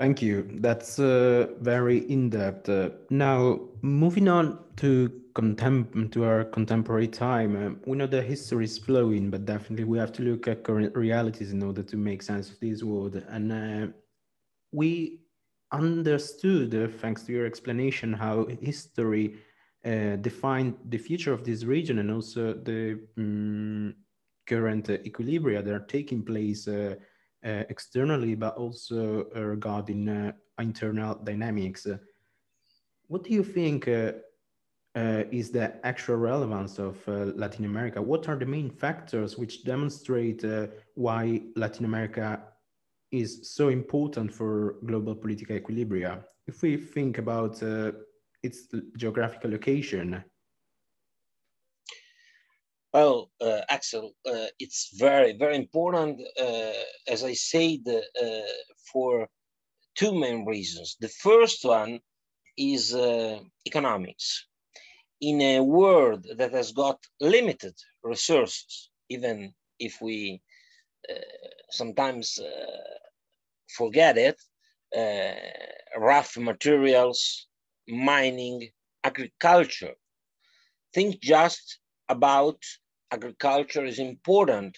Thank 0.00 0.22
you. 0.22 0.48
That's 0.62 0.98
uh, 0.98 1.48
very 1.60 1.98
in-depth. 2.10 2.70
Uh, 2.70 2.88
now, 3.10 3.60
moving 3.82 4.28
on 4.28 4.58
to 4.76 5.12
contem 5.34 6.10
to 6.12 6.24
our 6.24 6.44
contemporary 6.44 7.06
time, 7.06 7.54
uh, 7.54 7.74
we 7.84 7.98
know 7.98 8.06
the 8.06 8.22
history 8.22 8.64
is 8.64 8.78
flowing, 8.78 9.28
but 9.28 9.44
definitely 9.44 9.84
we 9.84 9.98
have 9.98 10.10
to 10.12 10.22
look 10.22 10.48
at 10.48 10.64
current 10.64 10.96
realities 10.96 11.52
in 11.52 11.62
order 11.62 11.82
to 11.82 11.98
make 11.98 12.22
sense 12.22 12.48
of 12.48 12.58
this 12.60 12.82
world. 12.82 13.22
And 13.28 13.52
uh, 13.52 13.92
we 14.72 15.20
understood, 15.70 16.74
uh, 16.74 16.88
thanks 16.88 17.24
to 17.24 17.32
your 17.32 17.44
explanation, 17.44 18.14
how 18.14 18.46
history 18.62 19.34
uh, 19.84 20.16
defined 20.16 20.76
the 20.88 20.96
future 20.96 21.34
of 21.34 21.44
this 21.44 21.64
region 21.64 21.98
and 21.98 22.10
also 22.10 22.54
the 22.54 23.00
um, 23.18 23.94
current 24.46 24.86
equilibria 24.86 25.62
that 25.62 25.74
are 25.74 25.86
taking 25.86 26.22
place 26.22 26.66
externally, 27.42 28.34
but 28.34 28.56
also 28.56 29.26
uh, 29.34 29.40
regarding 29.40 30.08
uh, 30.08 30.32
internal 30.58 31.14
dynamics. 31.14 31.86
what 33.08 33.24
do 33.24 33.30
you 33.30 33.42
think 33.42 33.88
is 33.88 35.50
the 35.50 35.86
actual 35.86 36.16
relevance 36.16 36.78
of 36.78 36.96
Latin 37.08 37.64
America? 37.64 38.00
What 38.00 38.28
are 38.28 38.36
the 38.36 38.46
main 38.46 38.70
factors 38.70 39.38
which 39.38 39.64
demonstrate 39.64 40.44
why 40.94 41.42
Latin 41.56 41.84
America 41.84 42.42
is 43.10 43.50
so 43.50 43.68
important 43.68 44.32
for 44.32 44.76
global 44.86 45.14
political 45.14 45.56
equilibria. 45.56 46.22
If 46.46 46.62
we 46.62 46.76
think 46.76 47.18
about 47.18 47.62
uh, 47.62 47.92
its 48.42 48.68
geographical 48.96 49.50
location, 49.50 50.22
well, 52.92 53.30
uh, 53.40 53.60
Axel, 53.68 54.14
uh, 54.26 54.46
it's 54.58 54.90
very, 54.96 55.32
very 55.32 55.56
important, 55.56 56.20
uh, 56.40 56.72
as 57.06 57.22
I 57.22 57.34
said, 57.34 57.80
uh, 57.86 58.26
for 58.92 59.28
two 59.94 60.12
main 60.18 60.44
reasons. 60.44 60.96
The 61.00 61.08
first 61.08 61.64
one 61.64 62.00
is 62.56 62.94
uh, 62.94 63.38
economics. 63.66 64.46
In 65.20 65.40
a 65.40 65.60
world 65.60 66.26
that 66.36 66.52
has 66.52 66.72
got 66.72 66.98
limited 67.20 67.74
resources, 68.02 68.90
even 69.08 69.52
if 69.78 70.00
we 70.00 70.40
uh, 71.08 71.14
sometimes 71.70 72.38
forget 73.68 74.16
it, 74.18 74.40
rough 75.96 76.36
materials, 76.38 77.46
mining, 77.86 78.70
agriculture, 79.04 79.94
think 80.94 81.20
just 81.20 81.78
about 82.10 82.58
agriculture 83.10 83.84
is 83.84 83.98
important. 83.98 84.76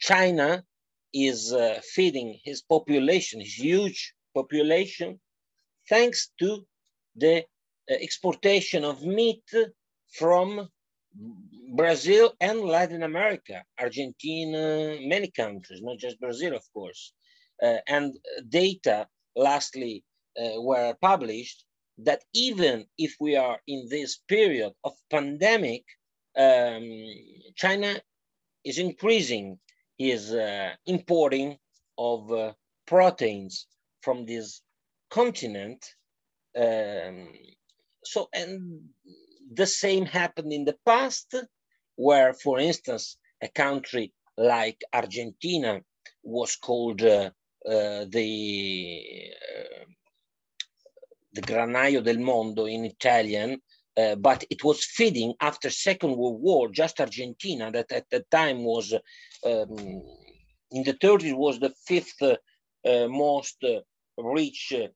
China 0.00 0.64
is 1.12 1.52
uh, 1.52 1.80
feeding 1.94 2.40
his 2.42 2.62
population, 2.62 3.40
his 3.40 3.54
huge 3.54 4.14
population, 4.34 5.20
thanks 5.88 6.30
to 6.40 6.66
the 7.16 7.36
uh, 7.38 7.94
exportation 8.06 8.84
of 8.84 9.02
meat 9.02 9.44
from 10.18 10.68
Brazil 11.76 12.32
and 12.40 12.60
Latin 12.60 13.02
America, 13.02 13.62
Argentina, 13.78 14.96
many 15.00 15.30
countries, 15.30 15.80
not 15.82 15.98
just 15.98 16.20
Brazil, 16.20 16.54
of 16.54 16.64
course. 16.72 17.12
Uh, 17.62 17.78
and 17.86 18.14
data 18.48 19.06
lastly 19.36 20.04
uh, 20.40 20.60
were 20.60 20.94
published 21.00 21.64
that 21.98 22.22
even 22.34 22.86
if 22.98 23.14
we 23.20 23.36
are 23.36 23.58
in 23.66 23.86
this 23.88 24.20
period 24.28 24.72
of 24.84 24.92
pandemic, 25.10 25.84
um, 26.36 27.04
China 27.56 28.00
is 28.64 28.78
increasing 28.78 29.58
his 29.98 30.32
uh, 30.32 30.72
importing 30.86 31.58
of 31.98 32.32
uh, 32.32 32.52
proteins 32.86 33.66
from 34.00 34.26
this 34.26 34.62
continent. 35.10 35.84
Um, 36.56 37.32
so, 38.04 38.28
and 38.32 38.80
the 39.52 39.66
same 39.66 40.06
happened 40.06 40.52
in 40.52 40.64
the 40.64 40.76
past, 40.84 41.34
where, 41.96 42.32
for 42.32 42.58
instance, 42.58 43.16
a 43.42 43.48
country 43.48 44.12
like 44.36 44.82
Argentina 44.92 45.80
was 46.22 46.56
called 46.56 47.02
uh, 47.02 47.30
uh 47.68 48.04
the 48.08 49.30
uh, 49.54 49.84
the 51.34 51.42
granaio 51.42 52.02
del 52.02 52.18
mondo 52.18 52.66
in 52.66 52.84
Italian, 52.84 53.60
uh, 53.96 54.14
but 54.16 54.44
it 54.50 54.64
was 54.64 54.84
feeding 54.84 55.34
after 55.40 55.68
Second 55.70 56.16
World 56.16 56.40
War, 56.40 56.68
just 56.70 57.00
Argentina, 57.00 57.70
that 57.70 57.92
at 57.92 58.06
the 58.10 58.24
time 58.30 58.64
was, 58.64 58.92
um, 59.44 60.02
in 60.70 60.82
the 60.84 60.94
30s, 60.94 61.36
was 61.36 61.58
the 61.58 61.74
fifth 61.86 62.22
uh, 62.22 63.06
most 63.08 63.62
uh, 63.62 63.80
rich 64.18 64.72
uh, 64.76 64.88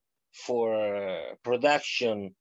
for 0.45 0.75
uh, 0.75 1.35
production 1.43 2.35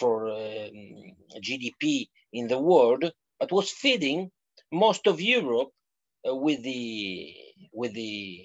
for 0.00 0.28
um, 0.28 1.14
GDP 1.40 2.08
in 2.32 2.48
the 2.48 2.58
world, 2.58 3.04
but 3.38 3.52
was 3.52 3.70
feeding 3.70 4.32
most 4.72 5.06
of 5.06 5.20
Europe 5.20 5.70
with 6.24 6.60
the 6.64 7.32
with 7.72 7.94
the 7.94 8.44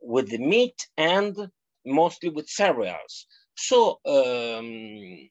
with 0.00 0.30
the 0.30 0.38
meat 0.38 0.88
and 0.96 1.48
mostly 1.86 2.28
with 2.28 2.48
cereals. 2.48 3.26
So 3.54 4.00
um, 4.04 5.28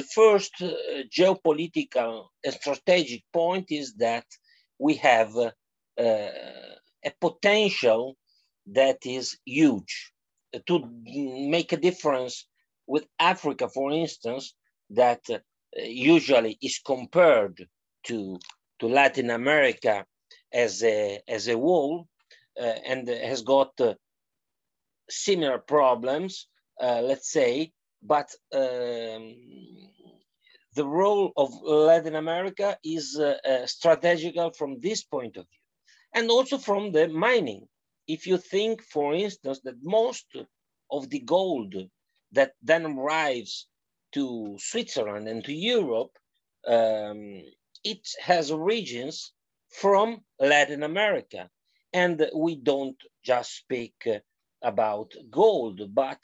the 0.00 0.06
first 0.06 0.54
uh, 0.62 0.70
geopolitical 1.18 2.28
and 2.44 2.54
strategic 2.54 3.22
point 3.32 3.66
is 3.70 3.94
that 4.06 4.24
we 4.78 4.94
have 4.94 5.36
uh, 5.36 5.52
a 7.10 7.12
potential 7.20 8.16
that 8.66 8.98
is 9.04 9.38
huge. 9.44 10.12
To 10.66 10.74
make 11.56 11.72
a 11.72 11.82
difference 11.88 12.46
with 12.86 13.04
Africa, 13.18 13.68
for 13.68 13.92
instance, 13.92 14.54
that 14.90 15.22
uh, 15.30 15.38
usually 16.12 16.58
is 16.62 16.80
compared 16.84 17.56
to, 18.04 18.38
to 18.78 18.86
Latin 18.86 19.30
America 19.30 20.04
as 20.52 20.82
a, 20.82 21.20
as 21.28 21.46
a 21.48 21.58
whole 21.58 22.08
uh, 22.58 22.76
and 22.90 23.06
has 23.08 23.42
got 23.42 23.72
uh, 23.80 23.94
similar 25.10 25.58
problems, 25.58 26.48
uh, 26.82 27.00
let's 27.02 27.30
say, 27.30 27.72
but 28.02 28.30
um, 28.54 29.36
the 30.74 30.86
role 30.86 31.32
of 31.36 31.50
Latin 31.62 32.14
America 32.14 32.78
is 32.84 33.18
uh, 33.18 33.36
uh, 33.44 33.66
strategical 33.66 34.52
from 34.52 34.80
this 34.80 35.02
point 35.04 35.36
of 35.36 35.46
view, 35.46 35.60
and 36.14 36.30
also 36.30 36.58
from 36.58 36.92
the 36.92 37.08
mining. 37.08 37.66
If 38.06 38.26
you 38.26 38.38
think, 38.38 38.82
for 38.82 39.14
instance, 39.14 39.60
that 39.64 39.76
most 39.82 40.26
of 40.90 41.08
the 41.10 41.20
gold 41.20 41.74
that 42.32 42.52
then 42.62 42.86
arrives 42.86 43.66
to 44.12 44.56
Switzerland 44.58 45.28
and 45.28 45.44
to 45.44 45.52
Europe, 45.52 46.12
um, 46.66 47.42
it 47.84 48.06
has 48.20 48.50
origins 48.50 49.32
from 49.70 50.22
Latin 50.38 50.82
America. 50.82 51.48
And 51.92 52.28
we 52.34 52.56
don't 52.56 53.00
just 53.24 53.56
speak 53.56 54.06
about 54.62 55.12
gold, 55.30 55.80
but 55.94 56.18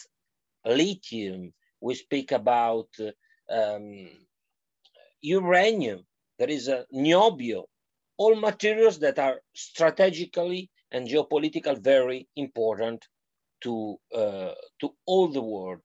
lithium, 0.64 1.52
we 1.80 1.94
speak 1.94 2.32
about 2.32 2.88
um, 3.50 4.08
uranium, 5.20 6.04
there 6.38 6.50
is 6.50 6.68
a 6.68 6.86
niobio, 6.94 7.64
all 8.18 8.34
materials 8.36 8.98
that 9.00 9.18
are 9.18 9.40
strategically 9.54 10.70
and 10.90 11.08
geopolitically 11.08 11.78
very 11.78 12.28
important 12.36 13.06
to, 13.62 13.96
uh, 14.14 14.52
to 14.80 14.94
all 15.06 15.28
the 15.28 15.42
world. 15.42 15.80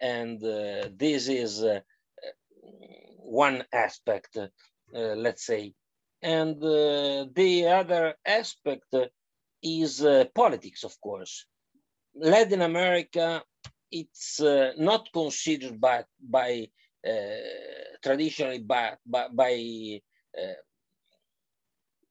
And 0.00 0.42
uh, 0.42 0.88
this 0.96 1.28
is 1.28 1.62
uh, 1.62 1.80
one 3.18 3.64
aspect, 3.72 4.36
uh, 4.36 4.48
let's 4.92 5.44
say. 5.46 5.74
And 6.22 6.56
uh, 6.62 7.26
the 7.34 7.68
other 7.68 8.14
aspect 8.24 8.94
is 9.62 10.04
uh, 10.04 10.24
politics, 10.34 10.84
of 10.84 11.00
course. 11.00 11.46
Latin 12.14 12.62
America 12.62 13.42
it's 13.90 14.40
uh, 14.40 14.72
not 14.78 15.08
considered 15.12 15.80
by, 15.80 16.04
by 16.20 16.68
uh, 17.06 17.12
traditionally 18.02 18.58
by, 18.58 18.94
by, 19.06 19.28
by 19.28 20.00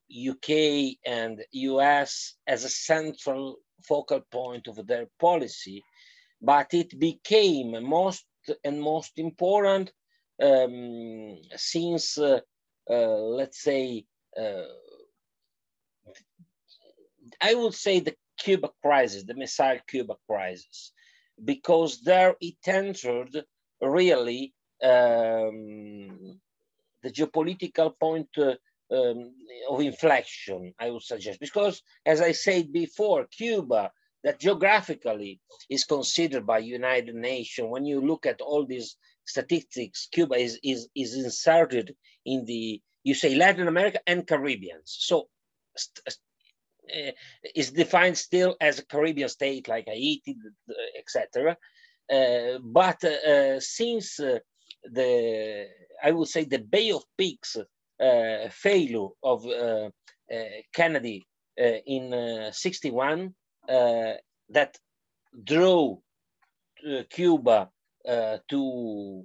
UK 0.10 0.50
uh, 0.50 1.12
and 1.12 1.44
US 1.52 2.36
as 2.48 2.64
a 2.64 2.70
central 2.70 3.58
focal 3.84 4.22
point 4.32 4.68
of 4.68 4.86
their 4.88 5.08
policy, 5.20 5.84
but 6.42 6.74
it 6.74 6.98
became 6.98 7.84
most 7.84 8.26
and 8.64 8.82
most 8.82 9.14
important 9.18 9.92
um, 10.42 11.38
since, 11.56 12.18
uh, 12.18 12.40
uh, 12.90 13.18
let's 13.40 13.62
say, 13.62 14.06
uh, 14.40 14.64
I 17.42 17.54
would 17.54 17.74
say 17.74 18.00
the 18.00 18.16
Cuba 18.38 18.70
crisis, 18.84 19.24
the 19.24 19.34
missile 19.34 19.80
Cuba 19.88 20.16
crisis, 20.30 20.92
because 21.44 22.02
there 22.02 22.36
it 22.40 22.56
entered 22.68 23.44
really 23.82 24.54
um, 24.82 26.40
the 27.04 27.12
geopolitical 27.12 27.94
point 28.00 28.30
uh, 28.38 28.56
um, 28.92 29.34
of 29.70 29.82
inflection, 29.82 30.74
I 30.80 30.90
would 30.92 31.04
suggest. 31.04 31.40
Because 31.40 31.82
as 32.06 32.22
I 32.22 32.32
said 32.32 32.72
before, 32.72 33.26
Cuba, 33.26 33.92
that 34.24 34.40
geographically 34.40 35.40
is 35.70 35.84
considered 35.84 36.46
by 36.46 36.60
United 36.60 37.16
Nations, 37.16 37.70
when 37.70 37.86
you 37.86 38.02
look 38.02 38.26
at 38.26 38.42
all 38.42 38.66
these 38.66 38.98
statistics, 39.26 40.08
Cuba 40.12 40.36
is, 40.36 40.60
is, 40.64 40.88
is 40.96 41.16
inserted 41.16 41.96
in 42.26 42.46
the, 42.46 42.82
you 43.04 43.14
say 43.14 43.36
Latin 43.36 43.68
America 43.68 44.00
and 44.08 44.26
Caribbeans. 44.26 44.96
So 45.00 45.28
uh, 46.94 47.12
is 47.56 47.72
defined 47.72 48.18
still 48.18 48.56
as 48.62 48.80
a 48.80 48.86
Caribbean 48.86 49.30
state 49.30 49.68
like 49.68 49.86
Haiti, 49.88 50.38
etc. 50.98 51.58
Uh, 52.12 52.60
but 52.62 53.04
uh, 53.04 53.60
since 53.60 54.20
uh, 54.20 54.40
the, 54.84 55.68
I 56.04 56.12
would 56.12 56.28
say 56.28 56.46
the 56.46 56.60
Bay 56.60 56.92
of 56.92 57.04
Pigs 57.18 57.58
uh, 58.00 58.50
failure 58.50 59.08
of 59.24 59.46
uh, 59.46 59.90
Kennedy 60.74 61.24
in 61.58 62.50
61, 62.52 63.34
that 63.68 64.78
drew 65.44 66.02
Cuba 67.10 67.70
to 68.06 69.24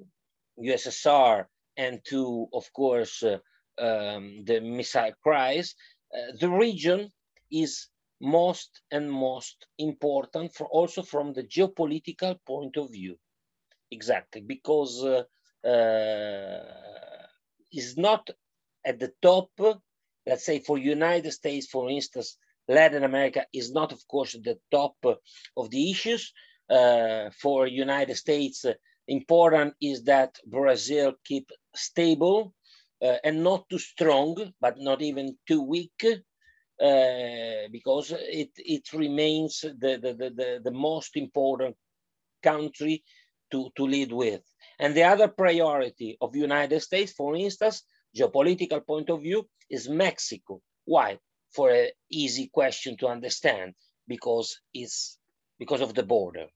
USSR 0.59 1.47
and 1.77 2.01
to, 2.05 2.47
of 2.53 2.73
course, 2.73 3.23
um, 3.23 4.45
the 4.45 4.61
missile 4.63 5.13
crisis, 5.23 5.75
the 6.39 6.49
region 6.49 7.11
is 7.51 7.89
most 8.21 8.83
and 8.91 9.11
most 9.11 9.67
important 9.79 10.55
for 10.55 10.67
also 10.69 11.03
from 11.03 11.33
the 11.33 11.45
geopolitical 11.45 12.39
point 12.47 12.77
of 12.77 12.91
view. 12.93 13.17
Exactly, 13.91 14.41
because 14.41 15.05
uh, 15.05 15.23
uh, 15.69 17.27
is 17.73 17.97
not 17.97 18.31
at 18.85 18.99
the 18.99 19.13
top, 19.23 19.51
let's 20.27 20.45
say 20.45 20.61
for 20.61 20.79
United 20.79 21.31
States, 21.33 21.67
for 21.67 21.91
instance, 21.91 22.37
Latin 22.69 23.05
America 23.05 23.47
is 23.53 23.73
not, 23.73 23.93
of 23.93 24.07
course, 24.09 24.33
the 24.33 24.59
top 24.71 24.97
of 25.57 25.71
the 25.71 25.91
issues. 25.91 26.33
Uh, 26.69 27.31
for 27.43 27.67
United 27.67 28.15
States, 28.15 28.65
uh, 28.65 28.75
important 29.09 29.75
is 29.83 30.05
that 30.05 30.39
Brazil 30.47 31.15
keep 31.25 31.51
stable 31.75 32.55
uh, 33.03 33.17
and 33.25 33.43
not 33.43 33.69
too 33.69 33.79
strong, 33.79 34.53
but 34.61 34.79
not 34.79 35.03
even 35.03 35.37
too 35.49 35.63
weak. 35.63 36.05
Uh, 36.81 37.69
because 37.71 38.15
it, 38.17 38.53
it 38.57 38.91
remains 38.95 39.61
the, 39.61 39.99
the, 40.01 40.15
the, 40.15 40.61
the 40.65 40.71
most 40.71 41.15
important 41.17 41.77
country 42.43 43.05
to, 43.51 43.69
to 43.77 43.87
lead 43.87 44.11
with. 44.11 44.41
And 44.79 44.95
the 44.95 45.05
other 45.05 45.29
priority 45.29 46.17
of 46.23 46.35
United 46.35 46.81
States, 46.81 47.13
for 47.13 47.37
instance, 47.37 47.83
geopolitical 48.17 48.87
point 48.87 49.11
of 49.11 49.21
view, 49.21 49.47
is 49.69 49.91
Mexico. 49.91 50.63
Why? 50.87 51.19
For 51.55 51.71
an 51.71 51.91
easy 52.11 52.49
question 52.49 52.97
to 52.97 53.09
understand, 53.09 53.75
because 54.09 54.59
it's 54.73 55.19
because 55.59 55.83
of 55.83 55.93
the 55.95 56.03
border. 56.03 56.47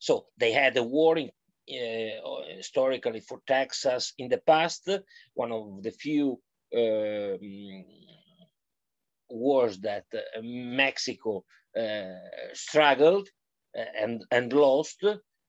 So 0.00 0.26
they 0.36 0.50
had 0.50 0.76
a 0.76 0.82
war 0.82 1.16
in, 1.16 1.30
uh, 1.70 2.56
historically 2.56 3.20
for 3.20 3.40
Texas 3.46 4.14
in 4.18 4.28
the 4.28 4.38
past, 4.38 4.88
one 5.34 5.52
of 5.52 5.82
the 5.84 5.92
few 5.92 6.40
um, 6.76 7.84
wars 9.30 9.78
that 9.80 10.04
uh, 10.14 10.40
Mexico 10.42 11.44
uh, 11.78 12.14
struggled 12.52 13.28
uh, 13.76 13.84
and, 14.00 14.24
and 14.30 14.52
lost. 14.52 15.04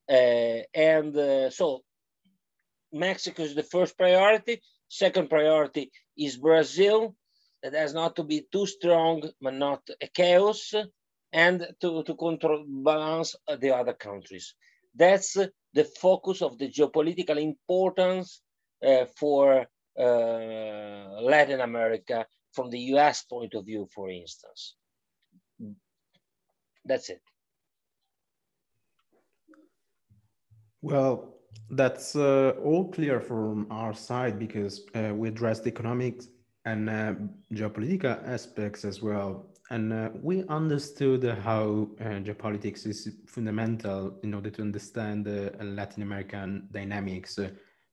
and 0.08 1.54
so 1.54 1.82
Mexico 2.94 3.44
is 3.44 3.56
the 3.56 3.64
first 3.64 3.98
priority. 3.98 4.62
Second 4.88 5.30
priority 5.30 5.92
is 6.18 6.38
Brazil. 6.38 7.16
That 7.64 7.74
has 7.74 7.94
not 7.94 8.16
to 8.16 8.24
be 8.24 8.48
too 8.52 8.66
strong, 8.66 9.22
but 9.40 9.54
not 9.54 9.82
a 10.02 10.08
chaos, 10.08 10.74
and 11.32 11.68
to, 11.80 12.04
to 12.04 12.16
control 12.16 12.66
balance 12.68 13.36
the 13.60 13.72
other 13.76 13.94
countries. 13.94 14.56
That's 14.96 15.38
the 15.74 15.84
focus 15.84 16.42
of 16.42 16.58
the 16.58 16.70
geopolitical 16.70 17.40
importance 17.42 18.42
uh, 18.86 19.06
for 19.16 19.68
uh, 20.00 21.22
Latin 21.22 21.62
America 21.62 22.26
from 22.54 22.70
the 22.70 22.80
US 22.96 23.24
point 23.24 23.54
of 23.54 23.66
view, 23.66 23.88
for 23.94 24.10
instance. 24.10 24.76
That's 26.86 27.10
it. 27.10 27.22
Well, 30.82 31.36
that's 31.70 32.16
uh, 32.16 32.54
all 32.64 32.92
clear 32.92 33.22
from 33.22 33.68
our 33.70 33.94
side 33.94 34.40
because 34.40 34.86
uh, 34.96 35.14
we 35.14 35.28
addressed 35.30 35.68
economics 35.68 36.28
and 36.66 36.90
uh, 36.90 37.14
geopolitical 37.54 38.28
aspects 38.28 38.84
as 38.84 39.02
well. 39.02 39.48
And 39.70 39.94
uh, 39.94 40.10
we 40.22 40.44
understood 40.48 41.24
how 41.24 41.88
uh, 42.02 42.20
geopolitics 42.20 42.86
is 42.86 43.10
fundamental 43.26 44.20
in 44.24 44.34
order 44.34 44.50
to 44.50 44.62
understand 44.62 45.26
the 45.26 45.54
Latin 45.62 46.04
American 46.04 46.68
dynamics 46.72 47.40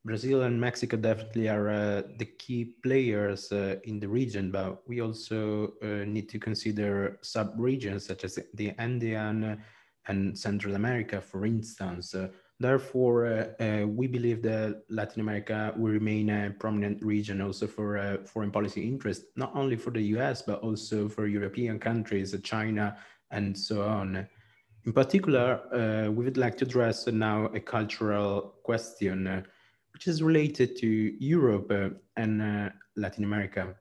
Brazil 0.05 0.43
and 0.43 0.61
Mexico 0.61 0.97
definitely 0.97 1.49
are 1.49 1.69
uh, 1.69 2.03
the 2.19 2.25
key 2.25 2.73
players 2.83 3.51
uh, 3.53 3.77
in 3.85 3.99
the 3.99 4.09
region, 4.09 4.51
but 4.51 4.89
we 4.89 5.01
also 5.01 5.75
uh, 5.83 6.05
need 6.07 6.29
to 6.29 6.39
consider 6.39 7.19
sub-regions 7.23 8.07
such 8.07 8.25
as 8.25 8.39
the 8.55 8.73
Andean 8.79 9.61
and 10.07 10.39
Central 10.39 10.77
America, 10.77 11.21
for 11.21 11.45
instance. 11.45 12.15
Uh, 12.15 12.29
therefore, 12.61 13.27
uh, 13.27 13.63
uh, 13.63 13.87
we 13.87 14.07
believe 14.07 14.41
that 14.43 14.83
Latin 14.89 15.21
America 15.21 15.75
will 15.77 15.93
remain 15.93 16.31
a 16.31 16.51
prominent 16.59 17.05
region 17.05 17.41
also 17.41 17.67
for 17.67 18.19
foreign 18.25 18.53
policy 18.53 18.87
interest, 18.87 19.25
not 19.37 19.51
only 19.55 19.77
for 19.77 19.91
the 19.91 20.03
US, 20.17 20.43
but 20.43 20.61
also 20.61 21.09
for 21.09 21.27
European 21.27 21.79
countries, 21.79 22.35
China, 22.43 22.97
and 23.33 23.59
so 23.59 23.83
on. 23.83 24.27
In 24.87 24.93
particular, 24.93 25.61
we 26.17 26.25
would 26.25 26.39
like 26.39 26.57
to 26.59 26.65
address 26.65 27.07
now 27.09 27.47
a 27.47 27.61
cultural 27.61 28.55
question 28.63 29.45
which 29.99 30.07
is 30.07 30.23
related 30.23 30.77
to 30.77 30.87
Europe 31.19 31.73
uh, 31.73 31.89
and 32.17 32.41
uh, 32.41 32.69
Latin 32.95 33.25
America. 33.25 33.75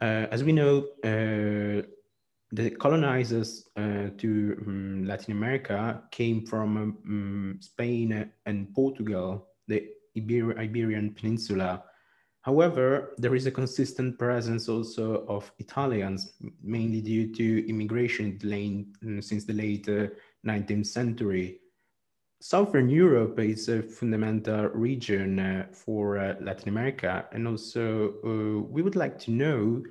Uh, 0.00 0.26
as 0.30 0.44
we 0.44 0.52
know, 0.52 0.86
the 1.02 2.70
colonizers 2.78 3.68
to 3.74 4.56
um, 4.64 5.04
Latin 5.04 5.32
America 5.32 6.00
came 6.12 6.46
from 6.46 6.76
um, 6.76 7.58
Spain 7.60 8.30
and 8.46 8.72
Portugal, 8.72 9.48
the 9.66 9.88
Iber 10.16 10.56
Iberian 10.60 11.12
Peninsula. 11.12 11.82
However, 12.42 13.12
there 13.18 13.34
is 13.34 13.46
a 13.46 13.50
consistent 13.50 14.20
presence 14.20 14.68
also 14.68 15.26
of 15.26 15.50
Italians, 15.58 16.34
mainly 16.62 17.00
due 17.00 17.34
to 17.34 17.68
immigration 17.68 18.38
since 19.20 19.44
the 19.44 19.54
late 19.54 19.88
uh, 19.88 20.06
19th 20.46 20.86
century. 20.86 21.61
Southern 22.42 22.88
Europe 22.88 23.38
is 23.38 23.68
a 23.68 23.80
fundamental 23.80 24.64
region 24.70 25.38
uh, 25.38 25.66
for 25.70 26.18
uh, 26.18 26.34
Latin 26.40 26.70
America. 26.70 27.24
And 27.30 27.46
also, 27.46 28.14
uh, 28.24 28.62
we 28.68 28.82
would 28.82 28.96
like 28.96 29.16
to 29.20 29.30
know 29.30 29.84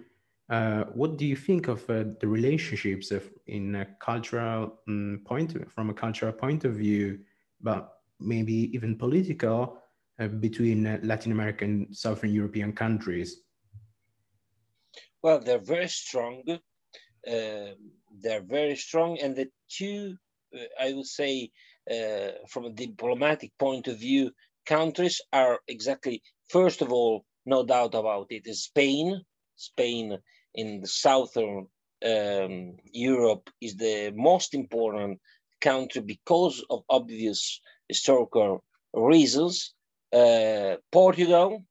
uh, 0.49 0.83
what 0.93 1.15
do 1.15 1.25
you 1.25 1.37
think 1.37 1.69
of 1.69 1.89
uh, 1.89 2.03
the 2.19 2.27
relationships 2.27 3.09
of, 3.11 3.23
in 3.47 3.75
a 3.75 3.87
cultural 4.01 4.81
um, 4.89 5.21
point, 5.23 5.55
from 5.71 5.91
a 5.91 5.93
cultural 5.93 6.33
point 6.33 6.65
of 6.65 6.73
view, 6.73 7.19
but 7.61 7.93
maybe 8.19 8.69
even 8.75 8.97
political, 8.97 9.77
uh, 10.19 10.27
between 10.27 10.99
Latin 11.03 11.31
American, 11.31 11.69
and 11.69 11.95
Southern 11.95 12.33
European 12.33 12.73
countries? 12.73 13.43
Well, 15.23 15.39
they're 15.39 15.59
very 15.63 15.87
strong. 15.87 16.43
they're 17.23 18.43
very 18.43 18.75
strong, 18.75 19.19
and 19.21 19.37
the 19.37 19.49
two, 19.69 20.17
I 20.77 20.91
would 20.91 21.05
say, 21.07 21.49
from 22.47 22.65
a 22.65 22.71
diplomatic 22.73 23.51
point 23.57 23.87
of 23.87 23.99
view, 23.99 24.31
countries 24.65 25.21
are 25.33 25.59
exactly, 25.67 26.21
first 26.49 26.81
of 26.81 26.91
all, 26.91 27.25
no 27.45 27.65
doubt 27.65 27.95
about 27.95 28.27
it, 28.29 28.43
is 28.45 28.63
Spain. 28.63 29.21
Spain 29.55 30.17
in 30.55 30.81
the 30.81 30.87
southern 30.87 31.67
um, 32.03 32.77
Europe 32.91 33.49
is 33.61 33.75
the 33.75 34.11
most 34.15 34.53
important 34.53 35.19
country 35.59 36.01
because 36.01 36.63
of 36.69 36.83
obvious 36.89 37.61
historical 37.87 38.63
reasons. 38.93 39.73
Uh, 40.11 40.75
Portugal, 40.91 41.63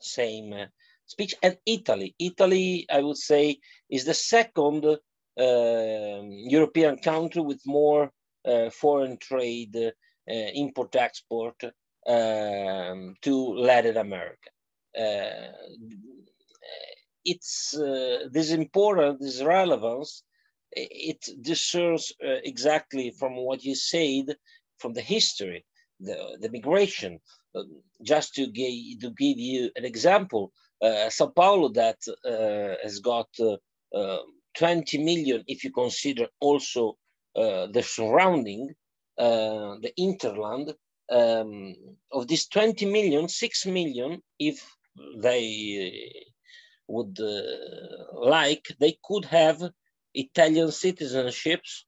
same 0.00 0.52
uh, 0.52 0.66
speech, 1.06 1.34
and 1.42 1.56
Italy. 1.66 2.14
Italy, 2.18 2.86
I 2.90 3.00
would 3.00 3.16
say, 3.16 3.58
is 3.90 4.04
the 4.04 4.14
second 4.14 4.84
uh, 4.84 4.98
European 6.56 6.98
country 6.98 7.42
with 7.42 7.60
more 7.66 8.04
uh, 8.04 8.08
foreign 8.70 9.16
trade, 9.18 9.76
uh, 9.76 9.90
import 10.54 10.94
export 10.96 11.62
um, 12.06 13.14
to 13.22 13.54
Latin 13.54 13.96
America. 13.96 14.50
Uh, 14.98 15.52
it's 17.24 17.76
uh, 17.76 18.28
this 18.30 18.50
importance, 18.50 19.18
this 19.20 19.42
relevance, 19.42 20.22
it 20.72 21.28
uh, 22.24 22.40
exactly 22.44 23.10
from 23.10 23.36
what 23.36 23.64
you 23.64 23.74
said 23.74 24.36
from 24.78 24.92
the 24.92 25.00
history, 25.00 25.64
the, 26.00 26.38
the 26.40 26.50
migration. 26.50 27.18
Uh, 27.54 27.62
just 28.02 28.34
to, 28.34 28.46
give, 28.46 29.00
to 29.00 29.10
give 29.10 29.38
you 29.38 29.70
an 29.76 29.84
example, 29.84 30.52
uh, 30.82 31.08
Sao 31.10 31.26
Paulo 31.26 31.68
that 31.70 31.98
uh, 32.24 32.76
has 32.82 33.00
got 33.00 33.28
uh, 33.94 34.18
20 34.56 34.98
million, 34.98 35.44
if 35.46 35.64
you 35.64 35.70
consider 35.70 36.26
also 36.40 36.96
the 37.72 37.82
surrounding, 37.82 38.74
the 39.16 39.92
interland, 39.98 40.74
um, 41.10 41.74
of 42.12 42.28
this 42.28 42.48
20 42.48 42.86
million, 42.86 43.28
6 43.28 43.66
million, 43.66 44.22
if 44.38 44.64
they 45.18 46.24
would 46.86 47.18
uh, 47.20 48.20
like, 48.20 48.66
they 48.80 48.98
could 49.04 49.24
have 49.26 49.62
Italian 50.14 50.68
citizenships 50.68 51.84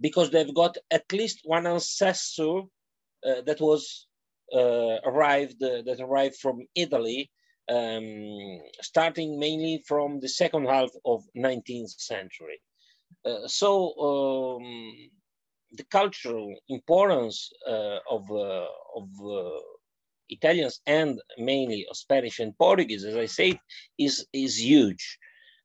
because 0.00 0.30
they've 0.30 0.54
got 0.54 0.76
at 0.90 1.10
least 1.12 1.40
one 1.44 1.66
ancestor 1.66 2.60
uh, 3.26 3.40
that 3.46 3.60
was 3.60 4.06
uh, 4.52 4.96
arrived 5.04 5.62
uh, 5.62 5.82
that 5.82 5.98
arrived 6.00 6.36
from 6.36 6.66
Italy, 6.74 7.30
um, 7.68 8.60
starting 8.80 9.38
mainly 9.38 9.82
from 9.86 10.20
the 10.20 10.28
second 10.28 10.66
half 10.66 10.90
of 11.04 11.22
19th 11.36 12.00
century. 12.00 12.60
Uh, 13.24 13.46
so 13.46 14.58
um, 14.58 15.10
the 15.72 15.84
cultural 15.84 16.54
importance 16.68 17.50
uh, 17.66 17.98
of 18.10 18.30
of 18.96 19.08
Italians 20.28 20.80
and 20.86 21.20
mainly 21.38 21.86
of 21.90 21.96
Spanish 21.96 22.38
and 22.38 22.56
Portuguese, 22.58 23.04
as 23.04 23.16
I 23.16 23.26
said, 23.26 23.58
is, 23.98 24.26
is 24.32 24.62
huge. 24.62 25.18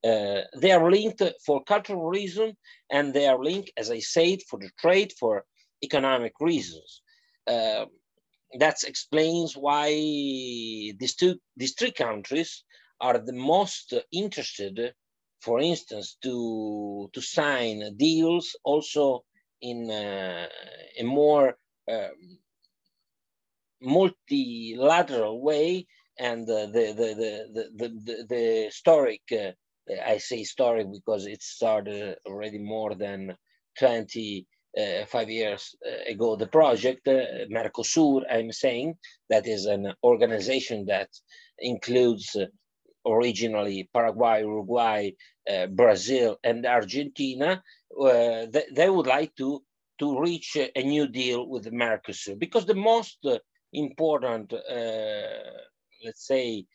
Uh, 0.04 0.42
they 0.58 0.72
are 0.72 0.92
linked 0.92 1.22
for 1.46 1.64
cultural 1.64 2.06
reasons 2.06 2.56
and 2.92 3.14
they 3.14 3.28
are 3.28 3.42
linked, 3.42 3.72
as 3.78 3.90
I 3.90 4.00
said, 4.00 4.40
for 4.50 4.60
the 4.60 4.70
trade, 4.80 5.14
for 5.20 5.46
economic 5.84 6.34
reasons. 6.40 7.02
Uh, 7.48 7.86
that 8.60 8.84
explains 8.84 9.56
why 9.56 9.90
these 9.92 11.16
two, 11.16 11.36
these 11.58 11.74
three 11.74 11.92
countries 11.92 12.64
are 13.02 13.18
the 13.18 13.34
most 13.34 13.94
interested, 14.12 14.94
for 15.44 15.60
instance, 15.60 16.18
to 16.24 17.10
to 17.14 17.22
sign 17.22 17.96
deals 17.98 18.56
also 18.64 19.24
in 19.62 19.90
uh, 19.90 20.48
a 21.00 21.04
more 21.04 21.58
um, 21.92 22.40
multilateral 23.82 25.42
way 25.42 25.86
and 26.18 26.50
uh, 26.50 26.68
the, 26.68 26.94
the, 26.96 27.08
the, 27.54 27.70
the, 27.76 27.88
the, 28.06 28.26
the, 28.30 28.64
historic, 28.66 29.22
uh, 29.32 29.52
I 30.06 30.18
say 30.20 30.40
historic 30.40 30.88
because 30.92 31.26
it 31.26 31.42
started 31.42 32.18
already 32.26 32.60
more 32.60 32.96
than 32.96 33.36
25 33.80 34.46
uh, 34.78 35.20
years 35.28 35.76
uh, 35.86 36.12
ago, 36.12 36.36
the 36.36 36.48
project, 36.48 37.08
uh, 37.08 37.46
Mercosur, 37.52 38.22
I'm 38.32 38.52
saying, 38.52 38.96
that 39.30 39.48
is 39.48 39.66
an 39.66 39.94
organization 40.04 40.86
that 40.86 41.10
includes 41.60 42.38
originally 43.06 43.90
Paraguay, 43.94 44.42
Uruguay, 44.42 45.12
Brazil, 45.70 46.38
and 46.44 46.66
Argentina. 46.66 47.64
They, 48.00 48.66
they, 48.72 48.90
would 48.90 49.08
like 49.08 49.36
to 49.36 49.64
to 50.00 50.20
reach 50.20 50.58
a 50.58 50.84
new 50.84 51.08
deal 51.08 51.48
with 51.48 51.72
Mercosur 51.72 52.38
because 52.38 52.66
the 52.66 52.76
most 52.76 53.20
important, 53.72 54.54
uh, 54.54 55.60
let's 56.04 56.26
say, 56.28 56.66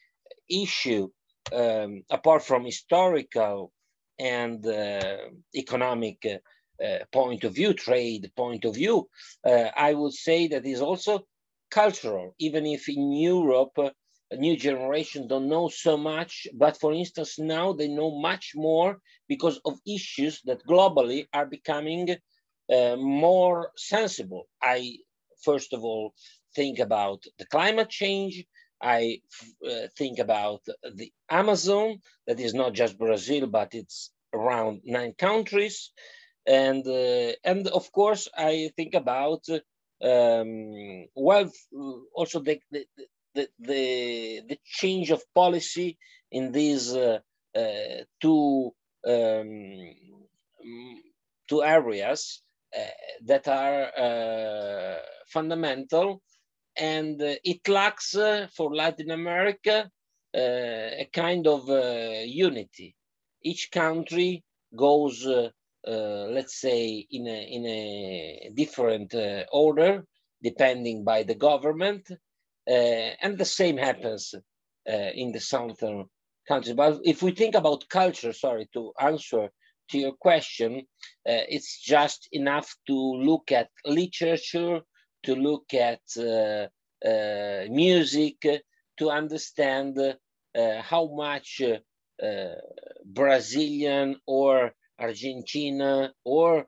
issue 0.49 1.09
um, 1.53 2.03
apart 2.11 2.43
from 2.43 2.65
historical 2.65 3.73
and 4.19 4.65
uh, 4.67 5.17
economic 5.55 6.25
uh, 6.27 6.99
point 7.13 7.45
of 7.45 7.55
view, 7.55 7.73
trade 7.73 8.31
point 8.37 8.65
of 8.65 8.75
view, 8.75 9.09
I 9.45 9.95
would 9.95 10.13
say 10.13 10.49
that 10.49 10.67
is 10.67 10.81
also 10.81 11.27
cultural, 11.71 12.35
even 12.39 12.67
if 12.67 12.89
in 12.89 13.13
Europe, 13.13 13.79
new 14.37 14.57
generation 14.57 15.27
don't 15.27 15.49
know 15.49 15.69
so 15.69 15.97
much, 15.97 16.47
but 16.55 16.79
for 16.79 16.93
instance, 16.93 17.39
now 17.39 17.73
they 17.73 17.89
know 17.89 18.19
much 18.21 18.53
more 18.55 19.01
because 19.29 19.61
of 19.65 19.81
issues 19.87 20.41
that 20.45 20.67
globally 20.67 21.27
are 21.33 21.47
becoming 21.47 22.17
uh, 22.73 22.97
more 22.97 23.71
sensible. 23.77 24.49
I, 24.63 24.99
first 25.43 25.73
of 25.73 25.83
all, 25.83 26.15
think 26.55 26.79
about 26.79 27.25
the 27.39 27.47
climate 27.47 27.89
change. 27.89 28.45
I 28.81 29.21
uh, 29.67 29.89
think 29.97 30.19
about 30.19 30.61
the 30.83 31.13
Amazon, 31.31 32.01
that 32.27 32.39
is 32.39 32.55
not 32.55 32.75
just 32.75 32.99
Brazil, 32.99 33.47
but 33.47 33.75
it's 33.75 34.11
around 34.33 34.83
nine 34.85 35.15
countries. 35.19 35.91
And, 36.47 36.87
uh, 36.87 37.33
and 37.45 37.67
of 37.69 37.91
course, 37.93 38.29
I 38.37 38.71
think 38.77 38.95
about, 38.95 39.45
um, 40.03 41.07
well, 41.15 41.51
also 42.15 42.41
the, 42.41 42.61
the, 42.71 42.85
the, 43.39 43.49
the, 43.61 44.43
the 44.49 44.59
change 44.65 45.11
of 45.11 45.23
policy 45.35 45.99
in 46.31 46.53
these 46.53 46.95
uh, 46.95 47.19
uh 47.55 48.03
two, 48.21 48.73
um, 49.07 49.95
two 51.49 51.63
areas 51.63 52.43
uh, 52.77 52.81
that 53.25 53.49
are 53.49 53.83
uh, 53.97 54.99
fundamental 55.27 56.23
and 56.77 57.21
uh, 57.23 57.35
it 57.45 57.67
lacks 57.69 58.15
for 58.57 58.75
Latin 58.75 59.11
America 59.11 59.91
a 60.35 61.09
kind 61.13 61.47
of 61.47 61.63
unity. 62.27 62.95
Each 63.43 63.71
country 63.73 64.45
goes, 64.77 65.27
let's 65.85 66.61
say, 66.61 67.07
in 67.11 67.27
a, 67.27 67.41
in 67.57 67.67
a 67.67 68.51
different 68.55 69.15
order, 69.51 70.05
depending 70.43 71.03
by 71.03 71.23
the 71.23 71.35
government, 71.35 72.09
and 72.69 73.39
the 73.39 73.45
same 73.45 73.77
happens 73.77 74.35
in 74.87 75.33
the 75.33 75.41
southern 75.41 76.07
countries. 76.47 76.75
But 76.75 77.01
if 77.05 77.23
we 77.23 77.33
think 77.33 77.55
about 77.55 77.89
culture, 77.89 78.33
sorry, 78.33 78.69
to 78.73 78.93
answer 79.01 79.51
to 79.91 79.99
your 79.99 80.13
question, 80.13 80.87
uh, 81.29 81.45
it's 81.49 81.81
just 81.81 82.29
enough 82.33 82.75
to 82.87 82.95
look 82.95 83.53
at 83.53 83.69
literature, 83.85 84.81
to 85.25 85.35
look 85.35 85.75
at 85.75 86.01
uh, 86.17 86.67
uh, 87.07 87.65
music, 87.71 88.37
to 88.99 89.11
understand 89.11 89.99
uh, 89.99 90.83
how 90.83 91.09
much 91.15 91.63
Brazilian 93.05 94.17
or 94.27 94.73
Argentina 94.99 96.13
or 96.25 96.67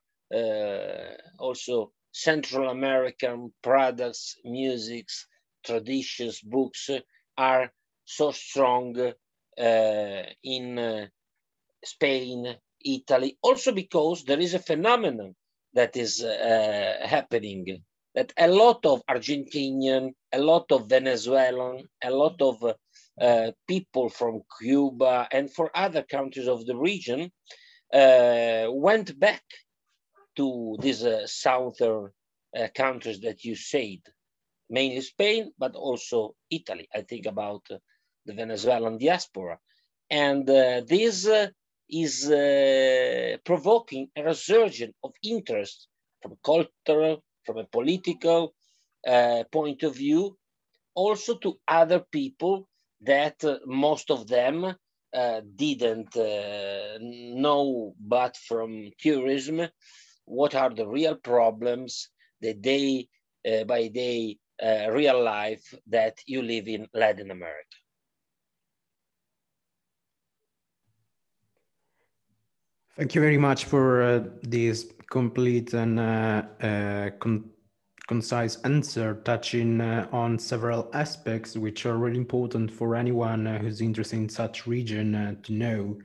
also 1.38 1.92
Central 2.12 2.70
American 2.70 3.52
products, 3.62 4.36
musics, 4.44 5.26
traditions, 5.64 6.40
books 6.40 6.90
are 7.37 7.73
so 8.05 8.31
strong 8.33 8.96
uh, 9.59 10.23
in 10.42 10.79
uh, 10.79 11.07
Spain, 11.85 12.57
Italy, 12.85 13.38
also 13.42 13.73
because 13.73 14.25
there 14.25 14.40
is 14.40 14.55
a 14.55 14.59
phenomenon 14.59 15.35
that 15.75 15.96
is 15.96 16.23
uh, 16.23 16.96
happening 17.05 17.83
that 18.14 18.33
a 18.37 18.49
lot 18.49 18.85
of 18.87 19.03
Argentinian, 19.07 20.12
a 20.33 20.38
lot 20.38 20.73
of 20.73 20.88
Venezuelan, 20.88 21.85
a 22.03 22.11
lot 22.11 22.40
of 22.42 22.75
uh, 23.20 23.53
people 23.68 24.09
from 24.09 24.42
Cuba 24.61 25.29
and 25.31 25.53
for 25.53 25.70
other 25.75 26.03
countries 26.03 26.49
of 26.49 26.66
the 26.66 26.77
region 26.77 27.31
uh, 27.92 28.66
went 28.70 29.18
back 29.18 29.42
to 30.37 30.77
these 30.81 31.05
uh, 31.05 31.27
southern 31.27 32.11
countries 32.75 33.20
that 33.20 33.44
you 33.44 33.55
said, 33.55 33.99
mainly 34.70 35.00
Spain, 35.02 35.52
but 35.59 35.74
also 35.74 36.35
Italy. 36.50 36.88
I 36.94 37.02
think 37.02 37.26
about 37.26 37.62
uh, 37.70 37.76
the 38.26 38.35
Venezuelan 38.35 38.98
diaspora. 38.98 39.59
And 40.11 40.48
uh, 40.48 40.83
this 40.87 41.28
is 41.88 42.26
provoking 43.44 44.09
a 44.16 44.22
resurgence 44.22 44.94
of 45.04 45.12
interest 45.22 45.88
from 46.22 46.37
cultural, 46.44 47.22
from 47.44 47.59
a 47.59 47.64
political 47.64 48.54
uh, 49.06 49.44
point 49.50 49.83
of 49.83 49.96
view, 49.96 50.37
also 50.94 51.37
to 51.38 51.59
other 51.66 52.00
people 52.12 52.68
that 53.00 53.42
uh, 53.44 53.59
most 53.66 54.11
of 54.11 54.26
them 54.26 54.74
uh, 55.12 55.40
didn't 55.56 56.16
uh, 56.16 56.98
know 57.00 57.94
but 57.98 58.37
from 58.37 58.90
tourism 58.98 59.66
what 60.24 60.54
are 60.54 60.70
the 60.70 60.87
real 60.87 61.16
problems 61.16 62.11
that 62.40 62.62
day 62.62 63.09
uh, 63.50 63.64
by 63.64 63.88
day 63.88 64.37
uh, 64.62 64.90
real 64.90 65.23
life 65.23 65.75
that 65.87 66.18
you 66.27 66.42
live 66.42 66.68
in 66.68 66.87
Latin 66.94 67.31
America. 67.31 67.77
Thank 72.96 73.14
you 73.14 73.20
very 73.20 73.38
much 73.38 73.64
for 73.64 74.03
uh, 74.03 74.25
this 74.42 74.92
complete 75.11 75.73
and 75.75 75.99
uh, 75.99 76.42
uh, 76.61 77.11
con 77.18 77.49
concise 78.07 78.57
answer 78.64 79.14
touching 79.25 79.81
uh, 79.81 80.07
on 80.11 80.37
several 80.37 80.90
aspects 80.94 81.57
which 81.57 81.87
are 81.87 81.96
really 81.96 82.18
important 82.18 82.70
for 82.70 82.96
anyone 82.96 83.46
uh, 83.46 83.57
who's 83.59 83.81
interested 83.81 84.16
in 84.16 84.29
such 84.29 84.66
region 84.66 85.38
to 85.42 85.53
know. 85.53 85.96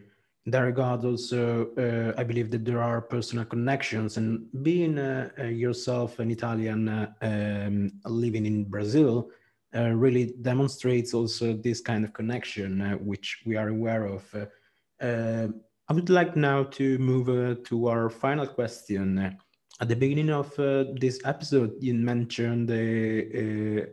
That 0.48 0.60
regard, 0.60 1.04
also, 1.06 1.72
uh, 1.76 2.20
I 2.20 2.24
believe 2.24 2.52
that 2.52 2.66
there 2.66 2.82
are 2.82 3.02
personal 3.02 3.46
connections, 3.46 4.18
and 4.18 4.46
being 4.62 5.00
uh, 5.00 5.30
uh, 5.40 5.44
yourself 5.46 6.20
an 6.20 6.30
Italian 6.30 6.88
um, 7.22 7.92
living 8.06 8.46
in 8.46 8.66
Brazil 8.66 9.30
really 9.74 10.34
demonstrates 10.42 11.14
also 11.14 11.54
this 11.54 11.82
kind 11.82 12.06
of 12.06 12.14
connection, 12.14 12.80
which 13.04 13.44
we 13.46 13.58
are 13.58 13.68
aware 13.68 14.06
of. 14.06 14.24
I 15.02 15.94
would 15.94 16.10
like 16.10 16.38
now 16.38 16.64
to 16.64 16.98
move 16.98 17.64
to 17.66 17.88
our 17.88 18.10
final 18.10 18.48
question 18.48 19.38
at 19.82 19.90
the 19.90 19.96
beginning 19.96 20.30
of 20.30 20.58
uh, 20.58 20.86
this 21.00 21.20
episode, 21.26 21.76
you 21.82 21.94
mentioned 21.94 22.70
the 22.70 23.84
uh, 23.84 23.86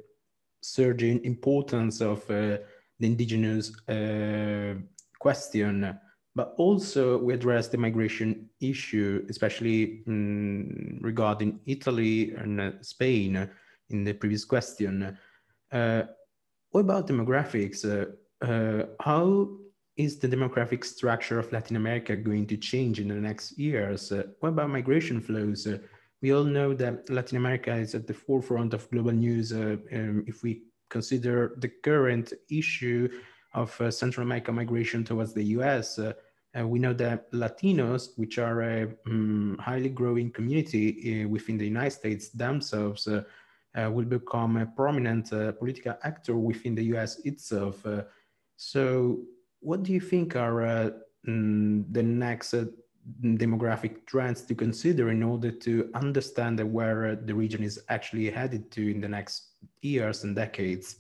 surging 0.61 1.25
importance 1.25 2.01
of 2.01 2.23
uh, 2.31 2.59
the 3.01 3.07
indigenous 3.07 3.73
uh, 3.89 4.75
question, 5.19 5.99
but 6.35 6.55
also 6.57 7.19
we 7.19 7.35
addressed 7.35 7.73
the 7.73 7.79
migration 7.79 8.49
issue, 8.61 9.25
especially 9.29 10.03
um, 10.07 10.99
regarding 11.01 11.61
Italy 11.67 12.33
and 12.33 12.61
uh, 12.61 12.71
Spain 12.81 13.49
in 13.91 14.05
the 14.05 14.13
previous 14.15 14.45
question. 14.45 15.17
Uh, 15.71 16.03
what 16.71 16.81
about 16.81 17.07
demographics? 17.07 17.85
how 19.01 19.49
is 19.97 20.19
the 20.19 20.29
demographic 20.29 20.85
structure 20.85 21.39
of 21.39 21.53
Latin 21.53 21.77
America 21.77 22.17
going 22.17 22.47
to 22.47 22.57
change 22.57 22.99
in 22.99 23.09
the 23.09 23.15
next 23.15 23.59
years? 23.59 24.11
Uh, 24.11 24.25
what 24.41 24.51
about 24.51 24.71
migration 24.71 25.21
flows? 25.21 25.67
Uh, 25.67 25.79
we 26.23 26.33
all 26.33 26.45
know 26.45 26.73
that 26.75 27.09
Latin 27.11 27.37
America 27.37 27.75
is 27.75 27.95
at 27.95 28.07
the 28.07 28.15
forefront 28.15 28.73
of 28.73 28.91
global 28.91 29.13
news. 29.13 29.53
Uh, 29.53 29.77
um, 29.93 30.25
if 30.27 30.43
we 30.43 30.63
consider 30.89 31.55
the 31.59 31.69
current 31.69 32.33
issue 32.51 33.09
of 33.55 33.79
uh, 33.81 33.91
Central 33.91 34.27
American 34.27 34.55
migration 34.55 35.05
towards 35.05 35.33
the 35.33 35.45
US, 35.57 35.99
uh, 35.99 36.13
uh, 36.59 36.67
we 36.67 36.79
know 36.79 36.93
that 36.93 37.31
Latinos, 37.33 38.11
which 38.17 38.39
are 38.39 38.63
a 38.63 38.89
um, 39.07 39.59
highly 39.61 39.89
growing 39.89 40.31
community 40.31 41.25
within 41.25 41.57
the 41.57 41.65
United 41.65 41.93
States 41.93 42.29
themselves, 42.29 43.09
will 43.75 44.05
become 44.05 44.59
a 44.59 44.67
prominent 44.67 45.31
political 45.59 45.97
actor 46.03 46.37
within 46.37 46.75
the 46.75 46.85
US 46.97 47.21
itself. 47.21 47.87
so 48.57 49.19
what 49.63 49.85
do 49.85 49.93
you 49.93 50.01
think 50.01 50.37
are 50.37 50.63
uh, 50.67 50.91
mm, 51.27 51.85
the 51.93 52.03
next 52.03 52.53
uh, 52.53 52.65
demographic 53.23 54.05
trends 54.07 54.43
to 54.43 54.55
consider 54.55 55.11
in 55.11 55.23
order 55.23 55.51
to 55.51 55.89
understand 55.95 56.61
where 56.73 57.13
uh, 57.13 57.17
the 57.25 57.35
region 57.35 57.63
is 57.63 57.81
actually 57.89 58.29
headed 58.29 58.71
to 58.73 58.91
in 58.91 59.01
the 59.01 59.09
next 59.09 59.55
years 59.81 60.25
and 60.25 60.37
decades? 60.37 60.97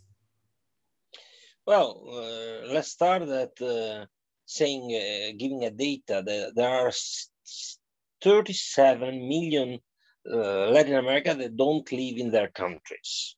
Well, 1.64 2.02
uh, 2.08 2.72
let's 2.72 2.88
start 2.88 3.22
at 3.22 3.62
uh, 3.62 4.06
saying, 4.46 4.82
uh, 4.82 5.32
giving 5.38 5.62
a 5.64 5.70
data 5.70 6.22
that 6.26 6.52
there 6.56 6.68
are 6.68 6.90
37 8.22 9.28
million 9.28 9.78
Latin 10.24 10.96
America 10.96 11.34
that 11.34 11.56
don't 11.56 11.90
live 11.92 12.16
in 12.16 12.30
their 12.32 12.48
countries. 12.48 13.36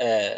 Uh, 0.00 0.30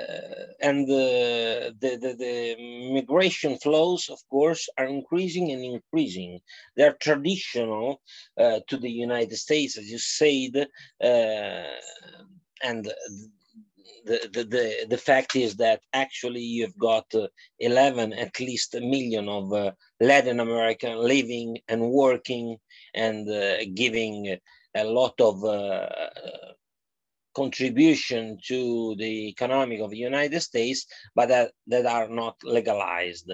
and 0.60 0.88
the, 0.88 1.72
the, 1.78 1.96
the, 1.96 2.14
the, 2.14 2.92
migration 2.92 3.56
flows, 3.58 4.08
of 4.08 4.18
course, 4.28 4.68
are 4.76 4.86
increasing 4.86 5.52
and 5.52 5.64
increasing. 5.64 6.40
They're 6.76 6.96
traditional 7.00 8.02
uh, 8.36 8.58
to 8.66 8.76
the 8.76 8.90
United 8.90 9.36
States, 9.36 9.78
as 9.78 9.88
you 9.88 9.98
said, 9.98 10.66
uh, 11.00 11.62
and 12.64 12.92
the, 14.04 14.28
the, 14.32 14.44
the, 14.44 14.86
the 14.90 14.98
fact 14.98 15.36
is 15.36 15.56
that 15.56 15.80
actually 15.92 16.40
you've 16.40 16.76
got 16.78 17.06
uh, 17.14 17.26
11 17.58 18.12
at 18.12 18.38
least 18.40 18.74
a 18.74 18.80
million 18.80 19.28
of 19.28 19.52
uh, 19.52 19.72
Latin 20.00 20.40
American 20.40 20.98
living 20.98 21.58
and 21.68 21.90
working 21.90 22.58
and 22.94 23.28
uh, 23.28 23.58
giving 23.74 24.36
a 24.74 24.84
lot 24.84 25.14
of 25.20 25.44
contribution 27.34 28.38
to 28.46 28.94
the 28.96 29.28
economic 29.28 29.80
of 29.80 29.90
the 29.90 29.96
United 29.96 30.40
States, 30.40 30.86
but 31.14 31.28
that, 31.28 31.52
that 31.66 31.86
are 31.86 32.08
not 32.08 32.36
legalized. 32.44 33.30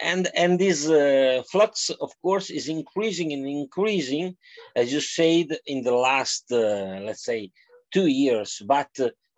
And, 0.00 0.28
and 0.34 0.58
this 0.58 0.88
uh, 0.88 1.42
flux, 1.50 1.90
of 1.90 2.10
course, 2.20 2.50
is 2.50 2.68
increasing 2.68 3.32
and 3.32 3.46
increasing, 3.46 4.36
as 4.74 4.92
you 4.92 5.00
said, 5.00 5.56
in 5.66 5.82
the 5.82 5.94
last, 5.94 6.52
uh, 6.52 7.00
let's 7.02 7.24
say, 7.24 7.50
two 7.92 8.06
years. 8.06 8.62
But 8.66 8.90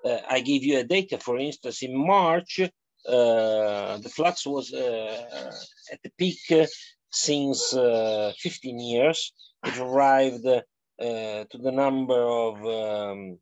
uh, 0.05 0.19
I 0.29 0.41
give 0.41 0.63
you 0.63 0.79
a 0.79 0.85
data, 0.85 1.19
for 1.19 1.39
instance, 1.39 1.83
in 1.83 1.97
March, 1.97 2.61
uh, 2.61 3.99
the 3.99 4.11
flux 4.15 4.47
was 4.47 4.73
uh, 4.73 5.53
at 5.93 6.03
the 6.03 6.11
peak 6.19 6.69
since 7.11 7.75
uh, 7.75 8.33
15 8.39 8.79
years. 8.79 9.33
It 9.65 9.79
arrived 9.79 10.45
to 10.45 11.59
the 11.59 11.73
number 11.73 12.21
of 12.21 12.55
um, 12.65 13.39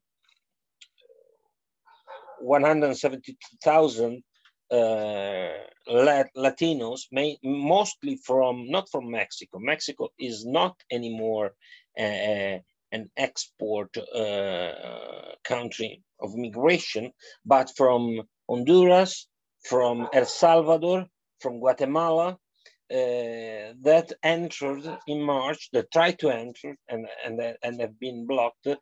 170,000 2.40 4.22
uh, 4.70 5.48
Latinos, 5.88 7.02
mostly 7.42 8.16
from 8.16 8.68
not 8.68 8.88
from 8.90 9.10
Mexico. 9.10 9.58
Mexico 9.58 10.08
is 10.18 10.44
not 10.44 10.76
anymore 10.90 11.54
uh, 11.98 12.58
an 12.92 13.10
export 13.16 13.96
uh, 13.96 14.72
country 15.44 16.02
of 16.20 16.34
migration, 16.36 17.12
but 17.44 17.70
from 17.76 18.22
Honduras, 18.48 19.28
from 19.64 20.08
El 20.12 20.24
Salvador, 20.26 21.06
from 21.40 21.58
Guatemala, 21.58 22.38
uh, 22.88 23.74
that 23.82 24.12
entered 24.22 24.84
in 25.08 25.20
March, 25.20 25.70
that 25.72 25.90
tried 25.90 26.18
to 26.20 26.30
enter 26.30 26.76
and, 26.88 27.06
and, 27.24 27.40
and 27.62 27.80
have 27.80 27.98
been 27.98 28.26
blocked 28.26 28.68
uh, 28.68 28.76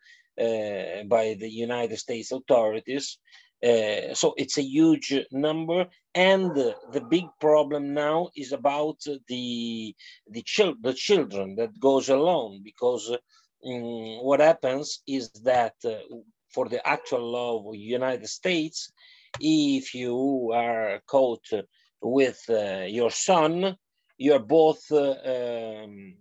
by 1.08 1.36
the 1.38 1.48
United 1.48 1.96
States 1.96 2.30
authorities. 2.32 3.18
Uh, 3.64 4.12
so 4.12 4.34
it's 4.36 4.58
a 4.58 4.62
huge 4.62 5.14
number, 5.32 5.86
and 6.14 6.54
the 6.54 7.00
big 7.08 7.24
problem 7.40 7.94
now 7.94 8.28
is 8.36 8.52
about 8.52 8.98
the 9.28 9.94
the, 10.28 10.42
chil- 10.42 10.76
the 10.82 10.92
children 10.92 11.54
that 11.54 11.80
goes 11.80 12.10
alone 12.10 12.60
because 12.62 13.16
um, 13.66 14.24
what 14.24 14.40
happens 14.40 15.02
is 15.06 15.30
that 15.44 15.74
uh, 15.84 15.96
for 16.52 16.68
the 16.68 16.86
actual 16.86 17.30
law 17.30 17.68
of 17.68 17.74
United 17.74 18.28
States, 18.28 18.92
if 19.40 19.94
you 19.94 20.52
are 20.54 21.00
caught 21.06 21.44
with 22.00 22.40
uh, 22.48 22.84
your 22.86 23.10
son, 23.10 23.76
you 24.18 24.32
are 24.34 24.38
both 24.38 24.82
uh, 24.92 25.16
um, 25.24 26.14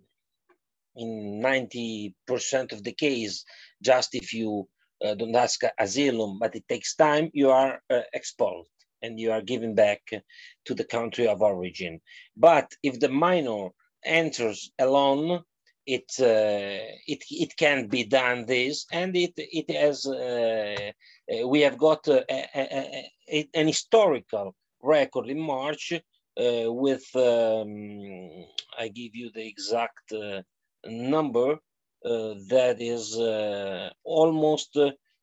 in 0.95 1.41
90% 1.43 2.71
of 2.71 2.83
the 2.83 2.93
case, 2.93 3.45
just 3.81 4.15
if 4.15 4.33
you 4.33 4.67
uh, 5.03 5.13
don't 5.15 5.35
ask 5.35 5.61
asylum, 5.79 6.39
but 6.39 6.55
it 6.55 6.67
takes 6.67 6.95
time, 6.95 7.29
you 7.33 7.49
are 7.49 7.81
uh, 7.89 8.01
expelled 8.13 8.67
and 9.01 9.19
you 9.19 9.31
are 9.31 9.41
given 9.41 9.75
back 9.75 10.01
to 10.65 10.73
the 10.73 10.85
country 10.85 11.27
of 11.27 11.41
origin. 11.41 11.99
But 12.37 12.71
if 12.81 12.99
the 12.99 13.09
minor 13.09 13.69
enters 14.05 14.71
alone, 14.79 15.43
it 15.85 16.11
uh, 16.19 16.83
it 17.07 17.23
it 17.29 17.55
can 17.57 17.87
be 17.87 18.03
done 18.03 18.45
this, 18.45 18.85
and 18.91 19.15
it 19.15 19.33
it 19.37 19.69
has 19.71 20.05
uh, 20.05 20.91
uh 21.31 21.47
we 21.47 21.61
have 21.61 21.77
got 21.77 22.07
a, 22.07 22.23
a, 22.31 23.09
a, 23.29 23.49
an 23.53 23.67
historical 23.67 24.55
record 24.81 25.29
in 25.29 25.39
March 25.39 25.93
uh, 25.93 26.71
with 26.71 27.05
um, 27.15 28.29
I 28.77 28.87
give 28.87 29.15
you 29.15 29.31
the 29.33 29.45
exact 29.45 30.13
number 30.85 31.59
uh, 32.05 32.35
that 32.49 32.81
is 32.81 33.17
uh, 33.17 33.89
almost 34.03 34.77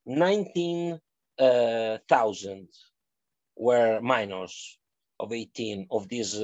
19,000 0.06 0.98
uh, 1.38 1.98
were 3.56 4.00
minors 4.00 4.78
of 5.18 5.32
18 5.32 5.86
of 5.90 6.08
these 6.08 6.42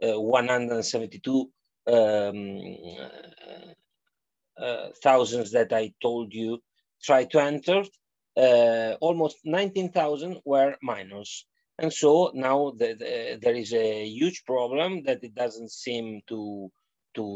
172 0.00 1.50
um, 1.86 2.60
thousands 5.02 5.52
that 5.52 5.72
I 5.72 5.92
told 6.02 6.34
you 6.34 6.62
try 7.02 7.24
to 7.24 7.40
enter. 7.40 7.82
Uh, 8.36 8.94
almost 9.00 9.38
19,000 9.44 10.40
were 10.44 10.76
minors. 10.82 11.46
And 11.78 11.92
so 11.92 12.30
now 12.34 12.72
the, 12.76 12.94
the, 12.94 13.38
there 13.40 13.54
is 13.54 13.72
a 13.72 14.06
huge 14.06 14.44
problem 14.44 15.02
that 15.04 15.24
it 15.24 15.34
doesn't 15.34 15.72
seem 15.72 16.20
to, 16.28 16.70
to, 17.14 17.34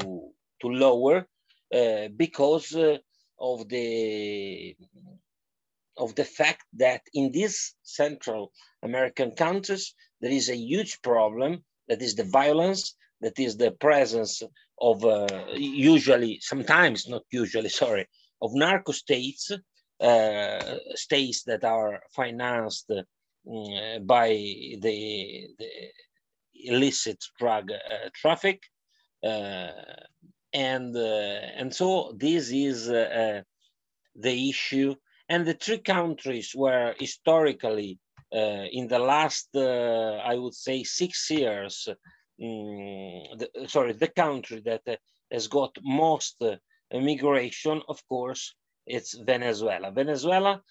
to 0.60 0.68
lower. 0.68 1.26
Uh, 1.74 2.08
because 2.16 2.74
uh, 2.76 2.98
of 3.40 3.68
the 3.68 4.76
of 5.96 6.14
the 6.14 6.24
fact 6.24 6.64
that 6.74 7.02
in 7.12 7.30
these 7.32 7.74
Central 7.82 8.52
American 8.82 9.32
countries 9.32 9.94
there 10.20 10.30
is 10.30 10.48
a 10.48 10.56
huge 10.56 11.00
problem 11.02 11.64
that 11.88 12.00
is 12.02 12.14
the 12.14 12.24
violence, 12.24 12.94
that 13.24 13.38
is 13.38 13.56
the 13.56 13.72
presence 13.72 14.42
of 14.80 15.04
uh, 15.04 15.26
usually, 15.56 16.38
sometimes 16.40 17.08
not 17.08 17.24
usually, 17.30 17.68
sorry, 17.82 18.06
of 18.40 18.50
narco 18.54 18.92
states 18.92 19.50
uh, 20.00 20.76
states 20.94 21.44
that 21.44 21.64
are 21.64 22.02
financed 22.10 22.90
uh, 22.90 23.98
by 24.00 24.28
the, 24.28 25.48
the, 25.58 25.68
illicit 26.66 27.22
drug 27.38 27.70
uh, 27.70 28.08
traffic. 28.14 28.60
Uh, 29.22 29.70
and, 30.52 30.96
and 30.96 31.74
so 31.74 32.12
this 32.16 32.50
is 32.50 32.86
the 32.86 33.44
issue. 34.50 34.94
And 35.28 35.46
the 35.46 35.54
three 35.54 35.78
countries 35.78 36.52
were 36.54 36.94
historically 36.98 37.98
uh, 38.34 38.66
in 38.72 38.88
the 38.88 38.98
last, 38.98 39.48
uh, 39.54 40.20
I 40.24 40.34
would 40.36 40.54
say, 40.54 40.82
six 40.82 41.30
years, 41.30 41.88
um, 42.42 43.22
the, 43.38 43.48
sorry, 43.66 43.92
the 43.92 44.08
country 44.08 44.60
that 44.64 44.82
uh, 44.88 44.96
has 45.30 45.46
got 45.48 45.76
most 45.82 46.42
immigration, 46.92 47.82
of 47.88 48.00
course, 48.08 48.54
it's 48.86 49.14
Venezuela. 49.14 49.90
Venezuela, 49.90 50.62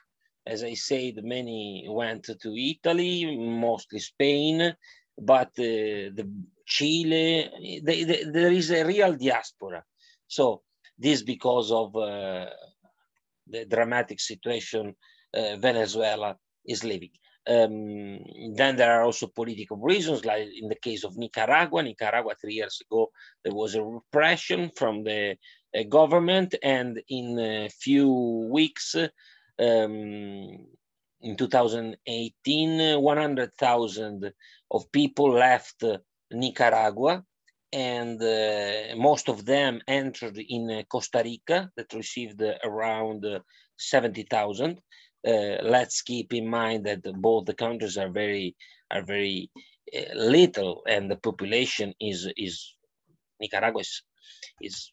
As 0.46 0.62
I 0.62 0.74
said, 0.74 1.24
many 1.24 1.86
went 1.88 2.24
to 2.24 2.56
Italy, 2.56 3.36
mostly 3.36 4.00
Spain, 4.00 4.74
but 5.18 5.48
uh, 5.58 6.10
the 6.18 6.28
Chile, 6.66 7.80
they, 7.82 8.04
they, 8.04 8.24
there 8.24 8.52
is 8.52 8.70
a 8.70 8.84
real 8.84 9.14
diaspora. 9.14 9.82
So 10.26 10.62
this 10.98 11.22
because 11.22 11.72
of 11.72 11.96
uh, 11.96 12.46
the 13.46 13.64
dramatic 13.66 14.20
situation 14.20 14.94
Venezuela 15.34 16.36
is 16.66 16.84
living. 16.84 17.10
Um, 17.48 18.20
then 18.54 18.76
there 18.76 18.92
are 18.92 19.02
also 19.02 19.26
political 19.26 19.76
reasons, 19.76 20.24
like 20.24 20.48
in 20.60 20.68
the 20.68 20.76
case 20.76 21.02
of 21.04 21.16
Nicaragua. 21.16 21.82
Nicaragua, 21.82 22.34
three 22.40 22.54
years 22.54 22.80
ago, 22.80 23.10
there 23.42 23.54
was 23.54 23.74
a 23.74 23.82
repression 23.82 24.70
from 24.76 25.02
the 25.02 25.36
uh, 25.76 25.82
government, 25.88 26.54
and 26.62 27.02
in 27.08 27.38
a 27.38 27.68
few 27.68 28.48
weeks, 28.52 28.94
um, 28.94 29.08
in 29.58 31.36
2018, 31.36 33.00
100,000 33.00 34.32
of 34.70 34.92
people 34.92 35.30
left 35.32 35.84
Nicaragua 36.30 37.24
and 37.72 38.22
uh, 38.22 38.94
most 38.96 39.28
of 39.28 39.44
them 39.46 39.80
entered 39.88 40.36
in 40.36 40.70
uh, 40.70 40.82
Costa 40.88 41.22
Rica 41.24 41.70
that 41.76 41.92
received 41.94 42.42
uh, 42.42 42.54
around 42.64 43.24
70,000. 43.78 44.80
Let's 45.24 46.02
keep 46.02 46.32
in 46.34 46.48
mind 46.48 46.86
that 46.86 47.02
both 47.20 47.46
the 47.46 47.54
countries 47.54 47.96
are 47.96 48.10
very 48.10 48.56
are 48.90 49.02
very 49.02 49.50
little, 50.14 50.82
and 50.88 51.10
the 51.10 51.16
population 51.16 51.94
is 52.00 52.28
is 52.36 52.74
Nicaragua 53.40 53.80
is, 53.80 54.02
is 54.60 54.92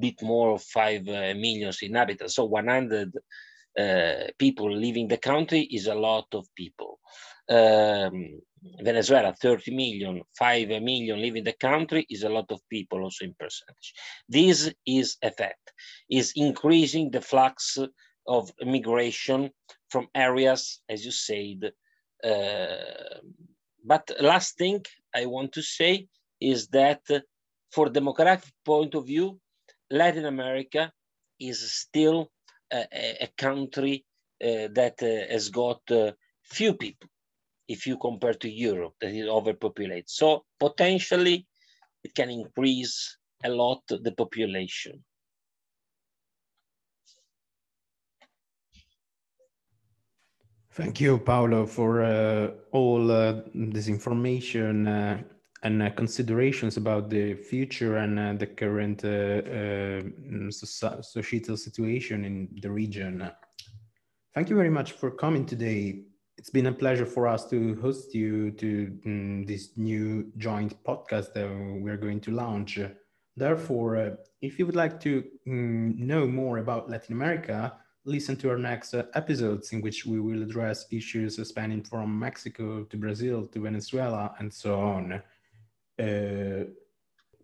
bit 0.00 0.22
more 0.22 0.54
of 0.54 0.62
five 0.62 1.08
uh, 1.08 1.34
million 1.34 1.72
inhabitants. 1.82 2.34
So 2.34 2.44
100 2.44 3.12
uh, 3.78 4.14
people 4.38 4.72
leaving 4.72 5.08
the 5.08 5.16
country 5.16 5.62
is 5.62 5.86
a 5.86 5.94
lot 5.94 6.26
of 6.32 6.46
people. 6.54 7.00
Um, 7.48 8.40
Venezuela, 8.80 9.34
30 9.34 9.74
million, 9.74 10.22
5 10.38 10.68
million 10.82 11.20
leaving 11.20 11.44
the 11.44 11.52
country 11.52 12.06
is 12.08 12.22
a 12.22 12.28
lot 12.28 12.50
of 12.50 12.60
people 12.70 13.02
also 13.02 13.24
in 13.24 13.34
percentage. 13.38 13.94
This 14.28 14.72
is 14.86 15.16
effect, 15.22 15.72
is 16.08 16.32
increasing 16.36 17.10
the 17.10 17.20
flux 17.20 17.78
of 18.26 18.52
migration 18.64 19.50
from 19.88 20.08
areas, 20.14 20.80
as 20.88 21.04
you 21.04 21.12
said. 21.12 21.72
Uh, 22.22 23.20
but 23.84 24.10
last 24.20 24.56
thing 24.56 24.84
I 25.14 25.26
want 25.26 25.52
to 25.52 25.62
say 25.62 26.08
is 26.40 26.68
that 26.68 27.02
for 27.70 27.88
demographic 27.88 28.52
point 28.64 28.94
of 28.94 29.06
view, 29.06 29.38
Latin 29.90 30.24
America 30.24 30.92
is 31.38 31.72
still 31.72 32.30
a, 32.72 32.86
a 33.20 33.28
country 33.36 34.04
uh, 34.42 34.68
that 34.72 35.02
uh, 35.02 35.32
has 35.32 35.48
got 35.50 35.80
uh, 35.90 36.12
few 36.42 36.74
people 36.74 37.08
if 37.68 37.86
you 37.86 37.96
compare 37.96 38.34
to 38.34 38.50
Europe 38.50 38.94
that 39.00 39.12
is 39.14 39.28
overpopulated. 39.28 40.08
So 40.08 40.44
potentially 40.58 41.46
it 42.02 42.14
can 42.14 42.30
increase 42.30 43.16
a 43.42 43.48
lot 43.48 43.82
the 43.88 44.12
population. 44.12 45.04
Thank 50.74 51.00
you, 51.00 51.18
Paolo, 51.18 51.66
for 51.66 52.02
uh, 52.02 52.50
all 52.72 53.10
uh, 53.10 53.42
this 53.54 53.86
information 53.86 54.88
uh, 54.88 55.22
and 55.62 55.80
uh, 55.80 55.90
considerations 55.90 56.76
about 56.76 57.10
the 57.10 57.34
future 57.34 57.98
and 57.98 58.18
uh, 58.18 58.32
the 58.32 58.46
current 58.48 59.04
uh, 59.04 60.50
societal 60.50 61.56
situation 61.56 62.24
in 62.24 62.48
the 62.60 62.70
region. 62.70 63.30
Thank 64.34 64.50
you 64.50 64.56
very 64.56 64.70
much 64.70 64.92
for 64.92 65.12
coming 65.12 65.46
today 65.46 66.06
it's 66.36 66.50
been 66.50 66.66
a 66.66 66.72
pleasure 66.72 67.06
for 67.06 67.28
us 67.28 67.48
to 67.48 67.76
host 67.80 68.14
you 68.14 68.50
to 68.50 68.98
um, 69.06 69.46
this 69.46 69.70
new 69.76 70.32
joint 70.36 70.74
podcast 70.84 71.32
that 71.32 71.48
we're 71.80 71.96
going 71.96 72.20
to 72.20 72.32
launch. 72.32 72.80
Therefore, 73.36 74.18
if 74.42 74.58
you 74.58 74.66
would 74.66 74.76
like 74.76 75.00
to 75.00 75.24
um, 75.48 75.94
know 75.96 76.26
more 76.26 76.58
about 76.58 76.90
Latin 76.90 77.14
America, 77.14 77.72
listen 78.04 78.36
to 78.36 78.50
our 78.50 78.58
next 78.58 78.94
uh, 78.94 79.04
episodes 79.14 79.72
in 79.72 79.80
which 79.80 80.04
we 80.06 80.20
will 80.20 80.42
address 80.42 80.86
issues 80.90 81.36
spanning 81.48 81.82
from 81.82 82.18
Mexico 82.18 82.84
to 82.84 82.96
Brazil 82.96 83.46
to 83.46 83.60
Venezuela 83.60 84.34
and 84.38 84.52
so 84.52 84.80
on. 84.80 85.22
Uh, 85.98 86.64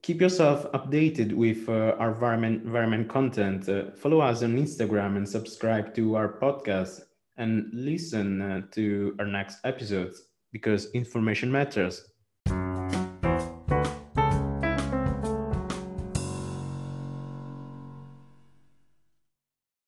keep 0.03 0.21
yourself 0.21 0.71
updated 0.73 1.33
with 1.33 1.69
uh, 1.69 1.97
our 1.99 2.15
Varemeng 2.15 3.09
content. 3.09 3.69
Uh, 3.69 3.91
follow 3.93 4.21
us 4.21 4.43
on 4.43 4.57
Instagram 4.57 5.17
and 5.17 5.29
subscribe 5.29 5.95
to 5.95 6.17
our 6.17 6.39
podcast 6.41 7.03
and 7.37 7.71
listen 7.73 8.43
uh, 8.43 8.63
to 8.73 9.17
our 9.19 9.27
next 9.27 9.59
episodes 9.65 10.23
because 10.53 10.91
information 10.93 11.51
matters 11.51 12.11